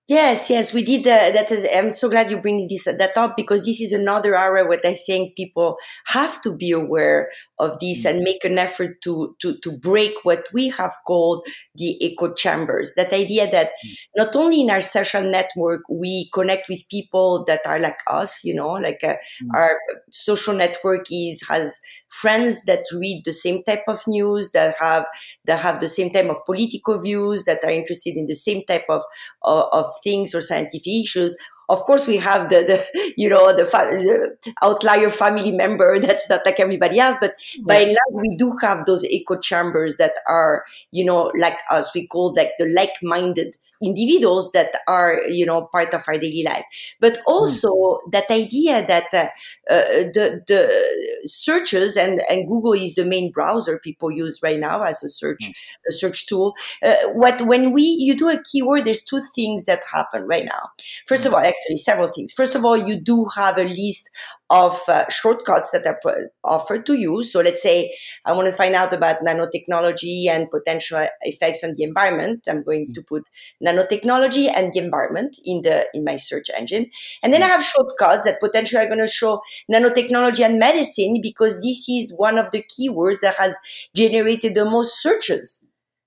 Yes, 0.09 0.51
yes, 0.51 0.73
we 0.73 0.85
did. 0.85 1.01
Uh, 1.01 1.33
that 1.33 1.51
is, 1.51 1.67
I'm 1.75 1.93
so 1.93 2.09
glad 2.09 2.31
you 2.31 2.41
bring 2.41 2.69
this 2.69 2.85
that 2.85 3.17
up 3.17 3.37
because 3.37 3.65
this 3.67 3.81
is 3.81 3.91
another 3.91 4.37
area 4.37 4.65
where 4.65 4.79
I 4.85 4.95
think 4.95 5.35
people 5.35 5.79
have 6.07 6.41
to 6.43 6.57
be 6.57 6.71
aware 6.71 7.29
of 7.59 7.81
this 7.81 8.05
mm-hmm. 8.05 8.19
and 8.19 8.25
make 8.25 8.45
an 8.45 8.57
effort 8.57 9.03
to 9.03 9.35
to 9.41 9.59
to 9.65 9.79
break 9.79 10.15
what 10.23 10.47
we 10.53 10.69
have 10.69 10.95
called 11.09 11.45
the 11.75 11.99
echo 12.01 12.33
chambers. 12.35 12.95
That 12.95 13.13
idea 13.13 13.51
that 13.51 13.71
mm-hmm. 13.85 14.23
not 14.23 14.37
only 14.37 14.61
in 14.61 14.71
our 14.71 14.81
social 14.81 15.25
network 15.25 15.83
we 15.91 16.31
connect 16.33 16.69
with 16.69 16.89
people 16.89 17.45
that 17.49 17.67
are 17.67 17.81
like 17.81 17.99
us, 18.07 18.45
you 18.45 18.55
know, 18.55 18.75
like 18.75 19.01
uh, 19.03 19.15
mm-hmm. 19.15 19.57
our 19.57 19.77
social 20.13 20.55
network 20.55 21.07
is 21.11 21.43
has 21.49 21.81
friends 22.09 22.65
that 22.65 22.85
read 22.95 23.23
the 23.25 23.33
same 23.33 23.63
type 23.65 23.85
of 23.89 24.01
news, 24.07 24.53
that 24.53 24.77
have 24.79 25.07
that 25.45 25.61
have 25.61 25.81
the 25.81 25.89
same 25.89 26.11
type 26.11 26.29
of 26.31 26.45
political 26.47 27.01
views, 27.01 27.45
that 27.45 27.63
are 27.65 27.71
interested 27.71 28.17
in 28.17 28.27
the 28.27 28.35
same 28.35 28.65
type 28.67 28.85
of 28.89 29.03
of, 29.43 29.69
of 29.73 29.87
things 30.03 30.35
or 30.35 30.43
scientific 30.43 30.87
issues. 30.87 31.37
of 31.69 31.81
course 31.85 32.07
we 32.07 32.17
have 32.17 32.49
the, 32.49 32.63
the 32.71 33.13
you 33.17 33.29
know 33.29 33.55
the, 33.55 33.65
the, 33.65 34.53
outlier 34.63 35.11
family 35.11 35.53
member 35.53 35.99
that's 36.07 36.29
not 36.31 36.41
like 36.47 36.61
everybody 36.61 36.99
else 36.99 37.19
but 37.21 37.35
yeah. 37.57 37.65
by 37.67 37.75
and 37.77 37.97
large 37.97 38.23
we 38.23 38.37
do 38.37 38.53
have 38.63 38.87
those 38.87 39.05
echo 39.11 39.39
chambers 39.41 39.97
that 39.97 40.15
are 40.29 40.65
you 40.93 41.05
know 41.05 41.31
like 41.39 41.59
us 41.71 41.95
we 41.95 42.07
call 42.07 42.33
like 42.35 42.53
the 42.59 42.69
like-minded 42.73 43.57
individuals 43.83 44.53
that 44.53 44.81
are 44.89 45.21
you 45.29 45.45
know 45.45 45.67
part 45.73 45.93
of 45.93 46.03
our 46.09 46.19
daily 46.19 46.43
life 46.43 46.65
but 47.01 47.19
also 47.27 47.69
mm. 47.69 47.99
that 48.13 48.31
idea 48.31 48.87
that 48.87 49.07
uh, 49.13 49.27
uh, 49.71 49.83
the 50.15 50.43
the 50.47 51.21
searches 51.25 51.97
and 51.97 52.23
and 52.31 52.49
google 52.49 52.73
is 52.73 52.95
the 52.95 53.05
main 53.05 53.31
browser 53.31 53.79
people 53.79 54.11
use 54.11 54.41
right 54.43 54.61
now 54.61 54.83
as 54.83 55.03
a 55.05 55.09
search 55.09 55.45
mm. 55.45 55.53
a 55.89 55.93
search 55.93 56.27
tool 56.27 56.55
uh, 56.83 56.95
what 57.13 57.43
when 57.43 57.73
we 57.73 57.83
you 57.83 58.17
do 58.17 58.29
a 58.29 58.43
keyword 58.43 58.85
there's 58.85 59.03
two 59.03 59.21
things 59.35 59.67
that 59.67 59.81
happen 59.93 60.27
right 60.27 60.45
now 60.45 60.71
first 61.07 61.25
mm. 61.25 61.29
of 61.29 61.35
all 61.35 61.41
actually 61.41 61.77
several 61.77 62.09
things 62.09 62.33
first 62.33 62.55
of 62.55 62.65
all 62.65 62.77
you 62.77 62.99
do 62.99 63.27
have 63.35 63.59
a 63.59 63.65
list 63.65 64.11
of 64.51 64.81
uh, 64.89 65.09
shortcuts 65.09 65.73
that 65.73 65.87
are 65.87 66.31
offered 66.45 66.87
to 66.87 66.95
you. 66.95 67.23
So 67.23 67.41
let's 67.41 67.63
say 67.63 67.97
I 68.25 68.33
want 68.33 68.49
to 68.49 68.55
find 68.55 68.75
out 68.75 68.93
about 68.93 69.21
nanotechnology 69.21 70.29
and 70.29 70.51
potential 70.51 71.07
effects 71.23 71.65
on 71.65 71.75
the 71.77 71.83
environment. 71.83 72.45
I'm 72.49 72.63
going 72.63 72.95
to 72.95 73.03
put 73.03 73.25
nanotechnology 73.65 74.49
and 74.55 74.73
the 74.73 74.79
environment 74.79 75.39
in 75.45 75.63
the 75.63 75.89
in 75.95 76.05
my 76.05 76.17
search 76.17 76.49
engine. 76.57 76.91
And 77.23 77.33
then 77.33 77.43
I 77.43 77.49
have 77.49 77.65
shortcuts 77.65 78.25
that 78.25 78.41
potentially 78.41 78.85
are 78.85 78.89
going 78.89 79.01
to 79.01 79.09
show 79.09 79.41
nanotechnology 79.71 80.45
and 80.45 80.59
medicine 80.59 81.21
because 81.23 81.63
this 81.63 81.89
is 81.89 82.15
one 82.17 82.39
of 82.39 82.53
the 82.53 82.63
keywords 82.63 83.21
that 83.21 83.35
has 83.37 83.57
generated 83.95 84.55
the 84.55 84.65
most 84.65 85.03
searches. 85.03 85.63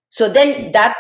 So 0.09 0.29
then 0.29 0.71
that 0.71 0.95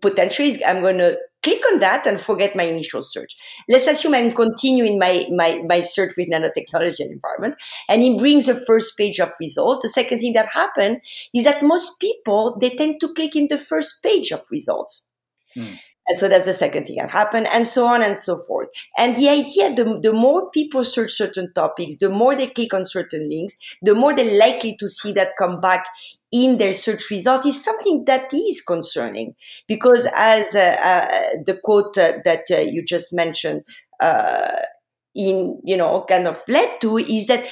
potentially 0.00 0.48
is, 0.48 0.62
I'm 0.66 0.80
going 0.80 0.98
to 0.98 1.18
click 1.44 1.62
on 1.72 1.78
that 1.80 2.06
and 2.06 2.20
forget 2.20 2.56
my 2.56 2.64
initial 2.64 3.02
search. 3.02 3.36
Let's 3.68 3.86
assume 3.86 4.14
I'm 4.14 4.32
continuing 4.32 4.98
my, 4.98 5.26
my, 5.30 5.62
my 5.68 5.82
search 5.82 6.14
with 6.16 6.28
nanotechnology 6.28 7.00
and 7.00 7.12
environment, 7.12 7.56
and 7.88 8.02
it 8.02 8.18
brings 8.18 8.46
the 8.46 8.56
first 8.66 8.96
page 8.98 9.20
of 9.20 9.30
results. 9.38 9.82
The 9.82 9.88
second 9.88 10.18
thing 10.18 10.32
that 10.32 10.48
happened 10.52 11.02
is 11.32 11.44
that 11.44 11.62
most 11.62 12.00
people, 12.00 12.56
they 12.60 12.70
tend 12.70 13.00
to 13.00 13.14
click 13.14 13.36
in 13.36 13.48
the 13.48 13.58
first 13.58 14.02
page 14.02 14.32
of 14.32 14.40
results. 14.50 15.08
Hmm. 15.54 15.74
And 16.06 16.18
so 16.18 16.28
that's 16.28 16.44
the 16.44 16.52
second 16.52 16.86
thing 16.86 16.96
that 16.96 17.10
happened, 17.10 17.46
and 17.52 17.66
so 17.66 17.86
on 17.86 18.02
and 18.02 18.16
so 18.16 18.38
forth. 18.46 18.68
And 18.98 19.16
the 19.16 19.28
idea, 19.28 19.74
the, 19.74 20.00
the 20.02 20.12
more 20.12 20.50
people 20.50 20.84
search 20.84 21.12
certain 21.12 21.52
topics, 21.54 21.96
the 21.98 22.10
more 22.10 22.36
they 22.36 22.48
click 22.48 22.74
on 22.74 22.84
certain 22.84 23.30
links, 23.30 23.56
the 23.80 23.94
more 23.94 24.14
they're 24.14 24.38
likely 24.38 24.76
to 24.76 24.88
see 24.88 25.12
that 25.12 25.36
come 25.38 25.60
back 25.60 25.86
in 26.34 26.58
their 26.58 26.74
search 26.74 27.10
result 27.10 27.46
is 27.46 27.64
something 27.64 28.04
that 28.06 28.28
is 28.34 28.60
concerning 28.60 29.36
because 29.68 30.08
as 30.16 30.56
uh, 30.56 30.76
uh, 30.84 31.06
the 31.46 31.58
quote 31.62 31.96
uh, 31.96 32.14
that 32.24 32.42
uh, 32.50 32.56
you 32.56 32.84
just 32.84 33.12
mentioned 33.12 33.62
uh, 34.00 34.56
in 35.14 35.60
you 35.64 35.76
know 35.76 36.04
kind 36.08 36.26
of 36.26 36.36
led 36.48 36.80
to 36.80 36.98
is 36.98 37.28
that 37.28 37.44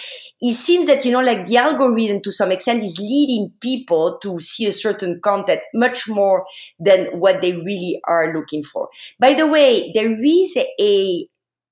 it 0.42 0.54
seems 0.54 0.87
that 0.88 1.04
you 1.04 1.12
know 1.12 1.22
like 1.22 1.46
the 1.46 1.56
algorithm 1.56 2.20
to 2.20 2.32
some 2.32 2.52
extent 2.52 2.82
is 2.82 2.99
leading 2.99 3.52
people 3.61 4.18
to 4.22 4.38
see 4.38 4.66
a 4.66 4.72
certain 4.72 5.20
content 5.22 5.61
much 5.72 6.08
more 6.08 6.44
than 6.78 7.06
what 7.18 7.40
they 7.40 7.52
really 7.56 8.00
are 8.06 8.34
looking 8.34 8.62
for. 8.64 8.88
By 9.18 9.34
the 9.34 9.46
way 9.46 9.92
there 9.94 10.18
is 10.20 10.58
a 10.80 11.26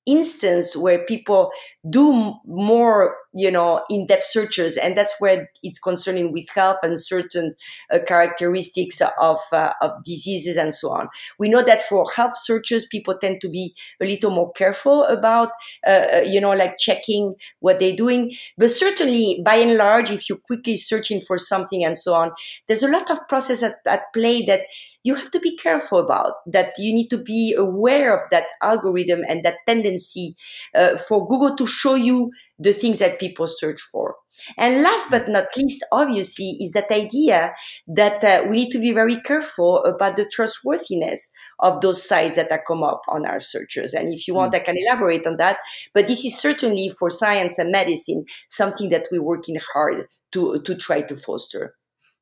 instance 0.07 0.77
where 0.77 1.05
people 1.05 1.51
do 1.89 2.33
more 2.47 3.17
you 3.35 3.51
know 3.51 3.83
in-depth 3.91 4.25
searches 4.25 4.77
and 4.77 4.97
that's 4.97 5.15
where 5.19 5.49
it's 5.63 5.79
concerning 5.79 6.33
with 6.33 6.49
health 6.55 6.79
and 6.83 7.01
certain 7.01 7.55
uh, 7.91 7.99
characteristics 8.07 9.01
of 9.21 9.39
uh, 9.53 9.73
of 9.83 9.93
diseases 10.05 10.57
and 10.57 10.75
so 10.75 10.91
on. 10.91 11.09
We 11.39 11.49
know 11.49 11.63
that 11.63 11.83
for 11.83 12.11
health 12.15 12.37
searches 12.37 12.87
people 12.87 13.17
tend 13.17 13.41
to 13.43 13.49
be 13.49 13.75
a 14.01 14.05
little 14.05 14.31
more 14.31 14.53
careful 14.53 15.05
about 15.05 15.51
uh, 15.87 16.07
uh 16.15 16.21
you 16.27 16.41
know 16.41 16.53
like 16.53 16.79
checking 16.79 17.35
what 17.61 17.79
they're 17.79 17.97
doing. 17.97 18.35
But 18.59 18.71
certainly 18.71 19.41
by 19.45 19.57
and 19.57 19.77
large 19.77 20.11
if 20.11 20.29
you're 20.29 20.39
quickly 20.39 20.77
searching 20.77 21.21
for 21.21 21.39
something 21.39 21.85
and 21.85 21.97
so 21.97 22.15
on 22.15 22.33
there's 22.67 22.83
a 22.83 22.89
lot 22.89 23.11
of 23.11 23.19
process 23.29 23.63
at, 23.63 23.77
at 23.87 24.13
play 24.13 24.43
that 24.43 24.61
you 25.03 25.15
have 25.15 25.31
to 25.31 25.41
be 25.41 25.57
careful 25.57 25.99
about 25.99 26.35
that 26.47 26.73
you 26.79 26.95
need 26.95 27.09
to 27.09 27.19
be 27.19 27.55
aware 27.57 28.15
of 28.15 28.29
that 28.31 28.45
algorithm 28.63 29.21
and 29.29 29.45
that 29.45 29.57
tendency 29.67 30.35
uh, 30.75 30.97
for 30.97 31.27
google 31.29 31.57
to 31.57 31.67
show 31.67 31.95
you 31.95 32.31
the 32.61 32.73
things 32.73 32.99
that 32.99 33.19
people 33.19 33.47
search 33.49 33.81
for. 33.81 34.17
And 34.59 34.83
last 34.83 35.11
but 35.11 35.29
not 35.29 35.47
least, 35.57 35.85
obviously, 35.91 36.57
is 36.61 36.73
that 36.73 36.91
idea 36.91 37.53
that 37.89 38.23
uh, 38.23 38.47
we 38.49 38.57
need 38.57 38.71
to 38.71 38.79
be 38.79 38.93
very 38.93 39.17
careful 39.23 39.83
about 39.85 40.17
the 40.17 40.29
trustworthiness 40.31 41.33
of 41.59 41.81
those 41.81 42.07
sites 42.07 42.37
that 42.37 42.65
come 42.67 42.83
up 42.83 43.03
on 43.09 43.27
our 43.27 43.41
searches. 43.41 43.95
And 43.95 44.13
if 44.13 44.29
you 44.29 44.35
want, 44.35 44.53
mm. 44.53 44.57
I 44.57 44.61
can 44.61 44.77
elaborate 44.77 45.27
on 45.27 45.39
that. 45.39 45.59
But 45.95 46.07
this 46.07 46.25
is 46.25 46.39
certainly 46.39 46.91
for 46.91 47.11
science 47.11 47.59
and 47.59 47.73
medicine 47.73 48.25
something 48.51 48.91
that 48.91 49.07
we're 49.11 49.23
working 49.23 49.59
hard 49.73 50.07
to 50.33 50.61
to 50.61 50.75
try 50.77 51.03
to 51.03 51.17
foster. 51.17 51.75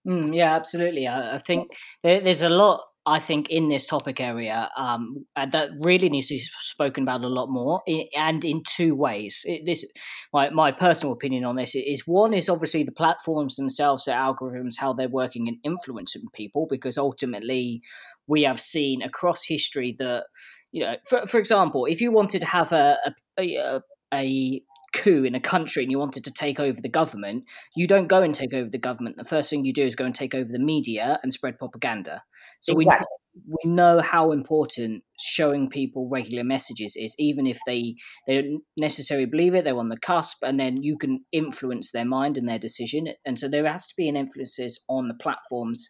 Mm, 0.06 0.34
yeah, 0.34 0.54
absolutely. 0.54 1.06
I, 1.06 1.34
I 1.34 1.38
think 1.38 1.72
there, 2.02 2.20
there's 2.20 2.42
a 2.42 2.48
lot 2.48 2.82
I 3.08 3.20
think 3.20 3.48
in 3.48 3.68
this 3.68 3.86
topic 3.86 4.20
area 4.20 4.70
um, 4.76 5.24
uh, 5.34 5.46
that 5.46 5.70
really 5.80 6.10
needs 6.10 6.28
to 6.28 6.34
be 6.34 6.44
spoken 6.60 7.04
about 7.04 7.24
a 7.24 7.28
lot 7.28 7.48
more, 7.48 7.80
and 8.14 8.44
in 8.44 8.62
two 8.68 8.94
ways. 8.94 9.42
It, 9.46 9.62
this, 9.64 9.90
my 10.32 10.50
my 10.50 10.72
personal 10.72 11.14
opinion 11.14 11.44
on 11.44 11.56
this 11.56 11.74
is 11.74 12.02
one 12.06 12.34
is 12.34 12.50
obviously 12.50 12.82
the 12.82 12.92
platforms 12.92 13.56
themselves, 13.56 14.04
their 14.04 14.18
algorithms, 14.18 14.74
how 14.78 14.92
they're 14.92 15.08
working 15.08 15.48
and 15.48 15.56
influencing 15.64 16.24
people, 16.34 16.66
because 16.68 16.98
ultimately 16.98 17.80
we 18.26 18.42
have 18.42 18.60
seen 18.60 19.00
across 19.00 19.42
history 19.44 19.96
that 19.98 20.24
you 20.70 20.84
know, 20.84 20.96
for 21.08 21.26
for 21.26 21.38
example, 21.38 21.86
if 21.86 22.02
you 22.02 22.12
wanted 22.12 22.40
to 22.40 22.46
have 22.46 22.72
a 22.72 22.98
a, 23.38 23.42
a, 23.56 23.80
a 24.12 24.62
coup 24.92 25.24
in 25.24 25.34
a 25.34 25.40
country 25.40 25.82
and 25.82 25.90
you 25.92 25.98
wanted 25.98 26.24
to 26.24 26.32
take 26.32 26.58
over 26.58 26.80
the 26.80 26.88
government, 26.88 27.44
you 27.76 27.86
don't 27.86 28.08
go 28.08 28.22
and 28.22 28.34
take 28.34 28.54
over 28.54 28.68
the 28.70 28.78
government. 28.78 29.16
The 29.16 29.24
first 29.24 29.50
thing 29.50 29.64
you 29.64 29.72
do 29.72 29.84
is 29.84 29.94
go 29.94 30.04
and 30.04 30.14
take 30.14 30.34
over 30.34 30.50
the 30.50 30.58
media 30.58 31.18
and 31.22 31.32
spread 31.32 31.58
propaganda. 31.58 32.22
So 32.60 32.78
exactly. 32.78 33.06
we 33.10 33.18
we 33.46 33.70
know 33.70 34.00
how 34.00 34.32
important 34.32 35.04
showing 35.20 35.68
people 35.68 36.08
regular 36.10 36.44
messages 36.44 36.96
is, 36.96 37.14
even 37.18 37.46
if 37.46 37.58
they 37.66 37.94
they 38.26 38.42
don't 38.42 38.62
necessarily 38.76 39.26
believe 39.26 39.54
it. 39.54 39.64
They're 39.64 39.78
on 39.78 39.90
the 39.90 39.98
cusp, 39.98 40.38
and 40.42 40.58
then 40.58 40.82
you 40.82 40.98
can 40.98 41.24
influence 41.32 41.92
their 41.92 42.04
mind 42.04 42.36
and 42.36 42.48
their 42.48 42.58
decision. 42.58 43.08
And 43.24 43.38
so 43.38 43.48
there 43.48 43.66
has 43.66 43.86
to 43.88 43.94
be 43.96 44.08
an 44.08 44.16
emphasis 44.16 44.78
on 44.88 45.08
the 45.08 45.14
platforms 45.14 45.88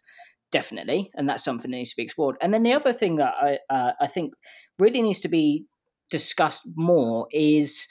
definitely, 0.51 1.09
and 1.15 1.29
that's 1.29 1.43
something 1.43 1.71
that 1.71 1.77
needs 1.77 1.91
to 1.91 1.97
be 1.97 2.03
explored. 2.03 2.35
And 2.41 2.53
then 2.53 2.63
the 2.63 2.73
other 2.73 2.93
thing 2.93 3.17
that 3.17 3.33
I 3.41 3.59
uh, 3.69 3.93
I 3.99 4.07
think 4.07 4.33
really 4.77 5.01
needs 5.01 5.21
to 5.21 5.29
be 5.29 5.65
discussed 6.09 6.67
more 6.75 7.27
is 7.31 7.87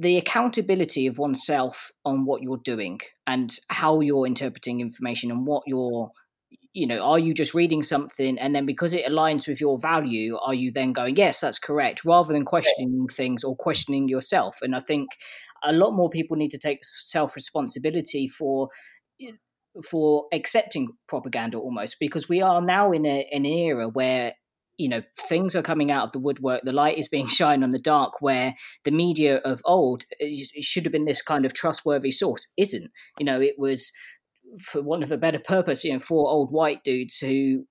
the 0.00 0.16
accountability 0.16 1.06
of 1.06 1.18
oneself 1.18 1.92
on 2.06 2.24
what 2.24 2.42
you're 2.42 2.60
doing 2.64 2.98
and 3.26 3.58
how 3.68 4.00
you're 4.00 4.26
interpreting 4.26 4.80
information 4.80 5.30
and 5.30 5.46
what 5.46 5.62
you're 5.66 6.10
you 6.72 6.86
know 6.86 7.00
are 7.00 7.18
you 7.18 7.34
just 7.34 7.52
reading 7.52 7.82
something 7.82 8.38
and 8.38 8.54
then 8.54 8.64
because 8.64 8.94
it 8.94 9.04
aligns 9.04 9.46
with 9.46 9.60
your 9.60 9.78
value 9.78 10.38
are 10.38 10.54
you 10.54 10.70
then 10.72 10.92
going 10.92 11.16
yes 11.16 11.40
that's 11.40 11.58
correct 11.58 12.04
rather 12.04 12.32
than 12.32 12.44
questioning 12.44 13.06
things 13.08 13.44
or 13.44 13.54
questioning 13.56 14.08
yourself? 14.08 14.58
And 14.62 14.74
i 14.74 14.80
think 14.80 15.10
a 15.62 15.72
lot 15.72 15.92
more 15.92 16.08
people 16.08 16.36
need 16.36 16.50
to 16.52 16.58
take 16.58 16.78
self 16.82 17.36
responsibility 17.36 18.26
for 18.26 18.68
for 19.88 20.26
accepting 20.32 20.88
propaganda 21.08 21.58
almost 21.58 21.96
because 22.00 22.28
we 22.28 22.40
are 22.40 22.60
now 22.60 22.90
in 22.90 23.06
a, 23.06 23.28
an 23.32 23.44
era 23.44 23.88
where 23.88 24.34
you 24.80 24.88
know 24.88 25.02
things 25.28 25.54
are 25.54 25.62
coming 25.62 25.90
out 25.90 26.04
of 26.04 26.12
the 26.12 26.18
woodwork 26.18 26.62
the 26.64 26.72
light 26.72 26.98
is 26.98 27.08
being 27.08 27.28
shined 27.38 27.62
on 27.62 27.70
the 27.70 27.78
dark 27.78 28.20
where 28.20 28.54
the 28.84 28.90
media 28.90 29.36
of 29.38 29.60
old 29.64 30.04
uh, 30.22 30.26
should 30.60 30.84
have 30.84 30.92
been 30.92 31.04
this 31.04 31.22
kind 31.22 31.44
of 31.44 31.52
trustworthy 31.52 32.10
source 32.10 32.48
isn't 32.56 32.90
you 33.18 33.24
know 33.24 33.40
it 33.40 33.54
was 33.58 33.92
for 34.58 34.82
want 34.82 35.04
of 35.04 35.12
a 35.12 35.16
better 35.16 35.38
purpose 35.38 35.84
you 35.84 35.92
know 35.92 35.98
four 35.98 36.28
old 36.28 36.50
white 36.50 36.82
dudes 36.82 37.18
who 37.18 37.64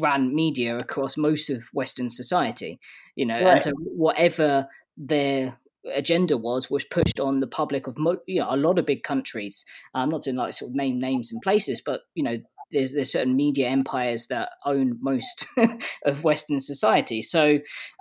ran 0.00 0.34
media 0.34 0.76
across 0.76 1.16
most 1.16 1.50
of 1.50 1.64
western 1.72 2.10
society 2.10 2.78
you 3.16 3.24
know 3.24 3.34
right. 3.34 3.52
and 3.52 3.62
so 3.62 3.70
whatever 3.76 4.68
their 4.96 5.56
agenda 5.94 6.36
was 6.36 6.70
was 6.70 6.84
pushed 6.84 7.18
on 7.18 7.40
the 7.40 7.46
public 7.46 7.86
of 7.86 7.98
mo- 7.98 8.20
you 8.26 8.38
know 8.38 8.48
a 8.50 8.56
lot 8.56 8.78
of 8.78 8.84
big 8.84 9.02
countries 9.02 9.64
i'm 9.94 10.10
not 10.10 10.22
saying 10.22 10.36
like 10.36 10.52
sort 10.52 10.70
of 10.70 10.74
name 10.74 10.98
names 10.98 11.32
and 11.32 11.40
places 11.40 11.80
but 11.84 12.02
you 12.14 12.22
know 12.22 12.38
there's, 12.72 12.92
there's 12.92 13.12
certain 13.12 13.36
media 13.36 13.68
empires 13.68 14.26
that 14.28 14.50
own 14.64 14.98
most 15.00 15.46
of 16.04 16.24
Western 16.24 16.60
society. 16.60 17.22
So 17.22 17.58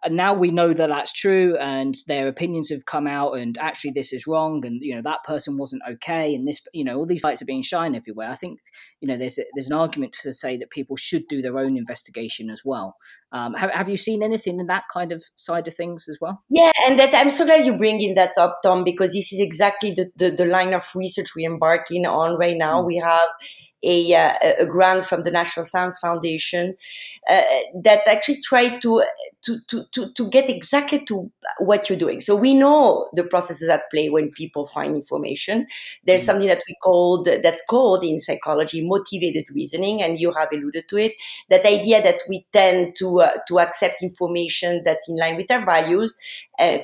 now 0.09 0.33
we 0.33 0.51
know 0.51 0.73
that 0.73 0.89
that's 0.89 1.13
true, 1.13 1.57
and 1.57 1.95
their 2.07 2.27
opinions 2.27 2.69
have 2.69 2.85
come 2.85 3.07
out, 3.07 3.33
and 3.33 3.57
actually 3.57 3.91
this 3.91 4.13
is 4.13 4.27
wrong, 4.27 4.65
and 4.65 4.81
you 4.81 4.95
know 4.95 5.01
that 5.01 5.23
person 5.23 5.57
wasn't 5.57 5.83
okay, 5.89 6.33
and 6.33 6.47
this, 6.47 6.61
you 6.73 6.83
know, 6.83 6.97
all 6.97 7.05
these 7.05 7.23
lights 7.23 7.41
are 7.41 7.45
being 7.45 7.61
shined 7.61 7.95
everywhere. 7.95 8.29
I 8.29 8.35
think 8.35 8.59
you 9.01 9.07
know 9.07 9.17
there's 9.17 9.37
a, 9.37 9.43
there's 9.55 9.67
an 9.67 9.77
argument 9.77 10.15
to 10.21 10.33
say 10.33 10.57
that 10.57 10.69
people 10.69 10.95
should 10.95 11.27
do 11.27 11.41
their 11.41 11.57
own 11.57 11.77
investigation 11.77 12.49
as 12.49 12.61
well. 12.63 12.97
Um, 13.31 13.53
have, 13.53 13.69
have 13.71 13.89
you 13.89 13.97
seen 13.97 14.23
anything 14.23 14.59
in 14.59 14.67
that 14.67 14.85
kind 14.91 15.11
of 15.11 15.23
side 15.35 15.67
of 15.67 15.75
things 15.75 16.07
as 16.09 16.17
well? 16.19 16.41
Yeah, 16.49 16.71
and 16.87 16.97
that 16.97 17.13
I'm 17.13 17.29
so 17.29 17.45
glad 17.45 17.65
you 17.65 17.77
bring 17.77 18.01
in 18.01 18.15
that 18.15 18.31
up, 18.39 18.57
Tom, 18.63 18.83
because 18.83 19.13
this 19.13 19.31
is 19.31 19.39
exactly 19.39 19.93
the, 19.93 20.11
the, 20.15 20.31
the 20.31 20.45
line 20.45 20.73
of 20.73 20.89
research 20.95 21.35
we're 21.35 21.51
embarking 21.51 22.05
on 22.05 22.39
right 22.39 22.57
now. 22.57 22.81
Mm. 22.81 22.87
We 22.87 22.97
have 22.97 23.29
a, 23.83 24.13
uh, 24.13 24.33
a 24.59 24.65
grant 24.65 25.05
from 25.05 25.23
the 25.23 25.31
National 25.31 25.63
Science 25.63 25.99
Foundation 25.99 26.75
uh, 27.29 27.41
that 27.83 28.01
actually 28.07 28.41
tried 28.41 28.81
to, 28.81 29.03
to, 29.43 29.57
to, 29.67 29.85
to, 29.91 30.11
to 30.13 30.29
get 30.29 30.49
exactly 30.49 31.03
to 31.05 31.31
what 31.59 31.89
you're 31.89 31.97
doing. 31.97 32.19
So 32.19 32.35
we 32.35 32.53
know 32.53 33.09
the 33.13 33.23
processes 33.23 33.69
at 33.69 33.89
play 33.91 34.09
when 34.09 34.31
people 34.31 34.65
find 34.65 34.95
information. 34.95 35.67
There's 36.05 36.21
mm-hmm. 36.21 36.25
something 36.25 36.47
that 36.47 36.63
we 36.67 36.75
called, 36.83 37.25
that's 37.25 37.63
called 37.69 38.03
in 38.03 38.19
psychology 38.19 38.87
motivated 38.87 39.45
reasoning, 39.53 40.01
and 40.01 40.19
you 40.19 40.31
have 40.33 40.49
alluded 40.51 40.89
to 40.89 40.97
it. 40.97 41.13
That 41.49 41.65
idea 41.65 42.01
that 42.03 42.19
we 42.27 42.45
tend 42.51 42.95
to, 42.97 43.21
uh, 43.21 43.31
to 43.47 43.59
accept 43.59 44.03
information 44.03 44.83
that's 44.83 45.07
in 45.07 45.15
line 45.15 45.37
with 45.37 45.49
our 45.51 45.65
values, 45.65 46.17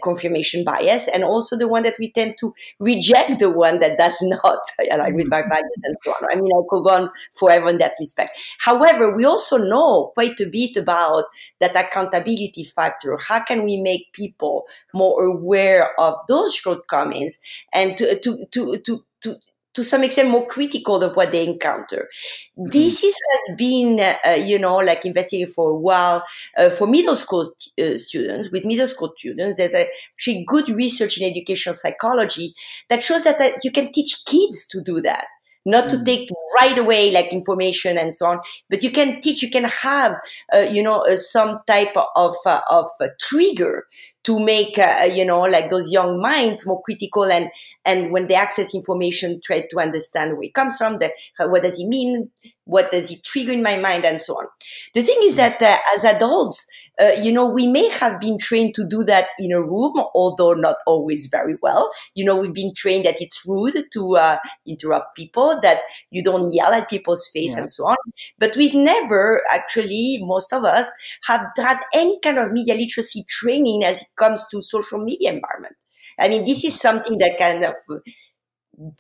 confirmation 0.02 0.64
bias, 0.64 1.08
and 1.08 1.24
also 1.24 1.58
the 1.58 1.68
one 1.68 1.84
that 1.84 1.96
we 2.00 2.12
tend 2.12 2.36
to 2.40 2.54
reject 2.80 3.40
the 3.40 3.50
one 3.50 3.80
that 3.80 3.98
does 3.98 4.18
not 4.22 4.60
align 4.92 5.16
with 5.16 5.32
our 5.34 5.48
values 5.48 5.82
and 5.84 5.96
so 6.04 6.12
on. 6.12 6.32
I 6.32 6.36
mean, 6.36 6.52
I 6.54 6.62
could 6.70 6.84
go 6.84 6.90
on 6.90 7.12
forever 7.36 7.70
in 7.70 7.78
that 7.80 7.94
respect. 8.00 8.38
However, 8.60 9.16
we 9.16 9.26
also 9.26 9.58
know 9.58 10.12
quite 10.14 10.40
a 10.40 10.50
bit 10.50 10.78
about 10.78 11.26
that 11.60 11.76
accountability 11.76 12.64
factor. 12.64 13.18
How 13.18 13.44
can 13.44 13.64
we 13.64 13.78
make 13.78 14.14
people 14.14 14.66
more 14.94 15.24
aware 15.24 16.00
of 16.00 16.16
those 16.28 16.54
shortcomings 16.56 17.40
and 17.74 17.98
to, 17.98 18.20
to, 18.20 18.46
to, 18.52 18.78
to, 18.80 19.04
to 19.22 19.36
to 19.76 19.84
some 19.84 20.04
extent 20.04 20.30
more 20.30 20.48
critical 20.48 21.04
of 21.04 21.16
what 21.16 21.32
they 21.32 21.46
encounter. 21.46 22.10
Mm-hmm. 22.58 22.72
This 22.72 23.04
is, 23.04 23.16
has 23.32 23.58
been, 23.58 24.00
uh, 24.00 24.32
you 24.32 24.58
know, 24.58 24.78
like 24.78 25.06
investigating 25.06 25.54
for 25.54 25.72
a 25.72 25.76
while 25.76 26.26
uh, 26.58 26.70
for 26.70 26.88
middle 26.88 27.16
school 27.16 27.52
uh, 27.80 27.98
students. 27.98 28.52
With 28.52 28.66
middle 28.66 28.88
school 28.88 29.14
students, 29.18 29.58
there's 29.58 29.76
actually 29.76 30.46
good 30.48 30.70
research 30.70 31.20
in 31.20 31.30
educational 31.30 31.74
psychology 31.74 32.54
that 32.90 33.04
shows 33.04 33.24
that, 33.26 33.38
that 33.40 33.60
you 33.64 33.72
can 33.72 33.92
teach 33.92 34.24
kids 34.26 34.66
to 34.68 34.82
do 34.82 35.02
that 35.02 35.28
not 35.66 35.90
to 35.90 35.98
mm. 35.98 36.06
take 36.06 36.30
right 36.56 36.78
away 36.78 37.12
like 37.12 37.34
information 37.34 37.98
and 37.98 38.14
so 38.14 38.28
on 38.28 38.40
but 38.70 38.84
you 38.84 38.92
can 38.92 39.20
teach 39.22 39.42
you 39.42 39.50
can 39.50 39.66
have 39.66 40.16
uh, 40.54 40.66
you 40.72 40.82
know 40.82 41.02
uh, 41.02 41.18
some 41.18 41.60
type 41.68 41.96
of 42.16 42.36
uh, 42.46 42.62
of 42.70 42.90
trigger 43.20 43.86
to 44.24 44.44
make 44.44 44.78
uh, 44.78 45.08
you 45.12 45.26
know 45.26 45.42
like 45.42 45.70
those 45.70 45.92
young 45.92 46.22
minds 46.22 46.66
more 46.66 46.82
critical 46.84 47.26
and 47.26 47.50
and 47.86 48.12
when 48.12 48.28
they 48.28 48.36
access 48.36 48.74
information 48.74 49.40
try 49.44 49.64
to 49.70 49.80
understand 49.80 50.34
where 50.34 50.44
it 50.44 50.54
comes 50.54 50.78
from 50.78 50.98
the, 51.00 51.12
what 51.40 51.64
does 51.64 51.80
it 51.80 51.88
mean 51.88 52.30
what 52.66 52.92
does 52.92 53.12
it 53.12 53.24
trigger 53.24 53.52
in 53.52 53.64
my 53.64 53.78
mind 53.78 54.06
and 54.06 54.20
so 54.22 54.36
on 54.36 54.46
the 54.94 55.04
thing 55.04 55.18
is 55.24 55.34
mm. 55.34 55.38
that 55.38 55.62
uh, 55.62 55.78
as 55.96 56.04
adults 56.04 56.68
uh, 57.02 57.12
you 57.22 57.32
know, 57.32 57.50
we 57.50 57.68
may 57.68 57.88
have 57.90 58.20
been 58.20 58.38
trained 58.38 58.74
to 58.76 58.88
do 58.88 59.04
that 59.04 59.28
in 59.40 59.52
a 59.52 59.62
room, 59.62 59.94
although 60.14 60.54
not 60.54 60.78
always 60.88 61.28
very 61.28 61.56
well. 61.62 61.92
You 62.16 62.26
know, 62.26 62.38
we've 62.38 62.54
been 62.54 62.74
trained 62.74 63.06
that 63.06 63.16
it's 63.20 63.44
rude 63.46 63.76
to 63.94 64.16
uh, 64.16 64.38
interrupt 64.68 65.16
people, 65.16 65.60
that 65.62 65.82
you 66.12 66.24
don't 66.24 66.54
yell 66.54 66.72
at 66.74 66.90
people's 66.90 67.30
face 67.34 67.54
yeah. 67.54 67.60
and 67.60 67.70
so 67.70 67.86
on. 67.86 67.98
But 68.40 68.56
we've 68.56 68.74
never 68.74 69.42
actually, 69.52 70.20
most 70.22 70.54
of 70.54 70.64
us, 70.64 70.92
have 71.28 71.46
had 71.58 71.80
any 71.94 72.20
kind 72.22 72.38
of 72.38 72.52
media 72.52 72.76
literacy 72.76 73.26
training 73.28 73.84
as 73.84 74.02
it 74.02 74.08
comes 74.18 74.48
to 74.48 74.62
social 74.62 75.00
media 75.00 75.34
environment. 75.34 75.76
I 76.20 76.30
mean, 76.30 76.46
this 76.46 76.64
is 76.64 76.80
something 76.80 77.18
that 77.18 77.38
kind 77.38 77.64
of 77.64 77.74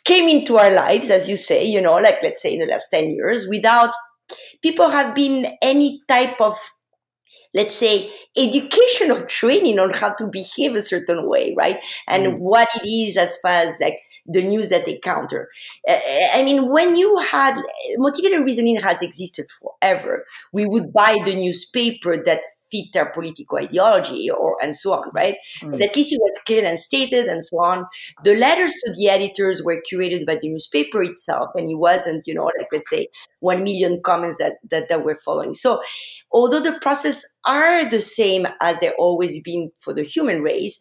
came 0.03 0.29
into 0.29 0.57
our 0.57 0.71
lives, 0.71 1.09
as 1.09 1.29
you 1.29 1.35
say, 1.35 1.65
you 1.65 1.81
know, 1.81 1.95
like 1.95 2.21
let's 2.23 2.41
say 2.41 2.53
in 2.53 2.59
the 2.59 2.65
last 2.65 2.89
10 2.89 3.11
years, 3.11 3.47
without 3.49 3.93
people 4.61 4.89
have 4.89 5.15
been 5.15 5.47
any 5.61 6.01
type 6.07 6.39
of 6.39 6.57
let's 7.55 7.73
say, 7.73 8.11
educational 8.37 9.23
training 9.25 9.79
on 9.79 9.93
how 9.93 10.13
to 10.13 10.27
behave 10.27 10.75
a 10.75 10.81
certain 10.81 11.27
way, 11.27 11.55
right? 11.57 11.77
And 12.07 12.25
mm. 12.25 12.37
what 12.39 12.67
it 12.75 12.87
is 12.87 13.17
as 13.17 13.37
far 13.37 13.51
as 13.51 13.79
like 13.81 13.99
the 14.27 14.45
news 14.45 14.69
that 14.69 14.85
they 14.85 14.97
counter. 14.97 15.49
I 15.87 16.43
mean, 16.43 16.69
when 16.69 16.95
you 16.95 17.17
had 17.31 17.55
motivated 17.97 18.43
reasoning 18.43 18.79
has 18.81 19.01
existed 19.01 19.45
forever, 19.51 20.25
we 20.51 20.65
would 20.65 20.91
buy 20.91 21.17
the 21.25 21.35
newspaper 21.35 22.21
that 22.25 22.41
fit 22.71 22.85
their 22.93 23.11
political 23.11 23.57
ideology 23.57 24.29
or 24.29 24.57
and 24.61 24.75
so 24.75 24.93
on, 24.93 25.09
right? 25.13 25.35
Mm. 25.61 25.71
But 25.71 25.81
at 25.81 25.95
least 25.95 26.13
it 26.13 26.19
was 26.21 26.41
clear 26.45 26.65
and 26.65 26.79
stated 26.79 27.25
and 27.25 27.43
so 27.43 27.57
on. 27.57 27.85
The 28.23 28.35
letters 28.37 28.73
to 28.85 28.93
the 28.97 29.09
editors 29.09 29.61
were 29.63 29.81
curated 29.91 30.25
by 30.25 30.35
the 30.35 30.49
newspaper 30.49 31.01
itself, 31.03 31.49
and 31.55 31.69
it 31.69 31.75
wasn't, 31.75 32.25
you 32.27 32.33
know, 32.33 32.45
like 32.57 32.67
let's 32.71 32.89
say 32.89 33.07
one 33.39 33.63
million 33.63 34.01
comments 34.03 34.37
that 34.37 34.53
that, 34.69 34.89
that 34.89 35.03
were 35.03 35.17
following. 35.23 35.53
So 35.53 35.81
although 36.31 36.61
the 36.61 36.79
process 36.81 37.23
are 37.45 37.89
the 37.89 37.99
same 37.99 38.47
as 38.61 38.79
they've 38.79 38.91
always 38.97 39.41
been 39.43 39.71
for 39.77 39.93
the 39.93 40.03
human 40.03 40.41
race, 40.41 40.79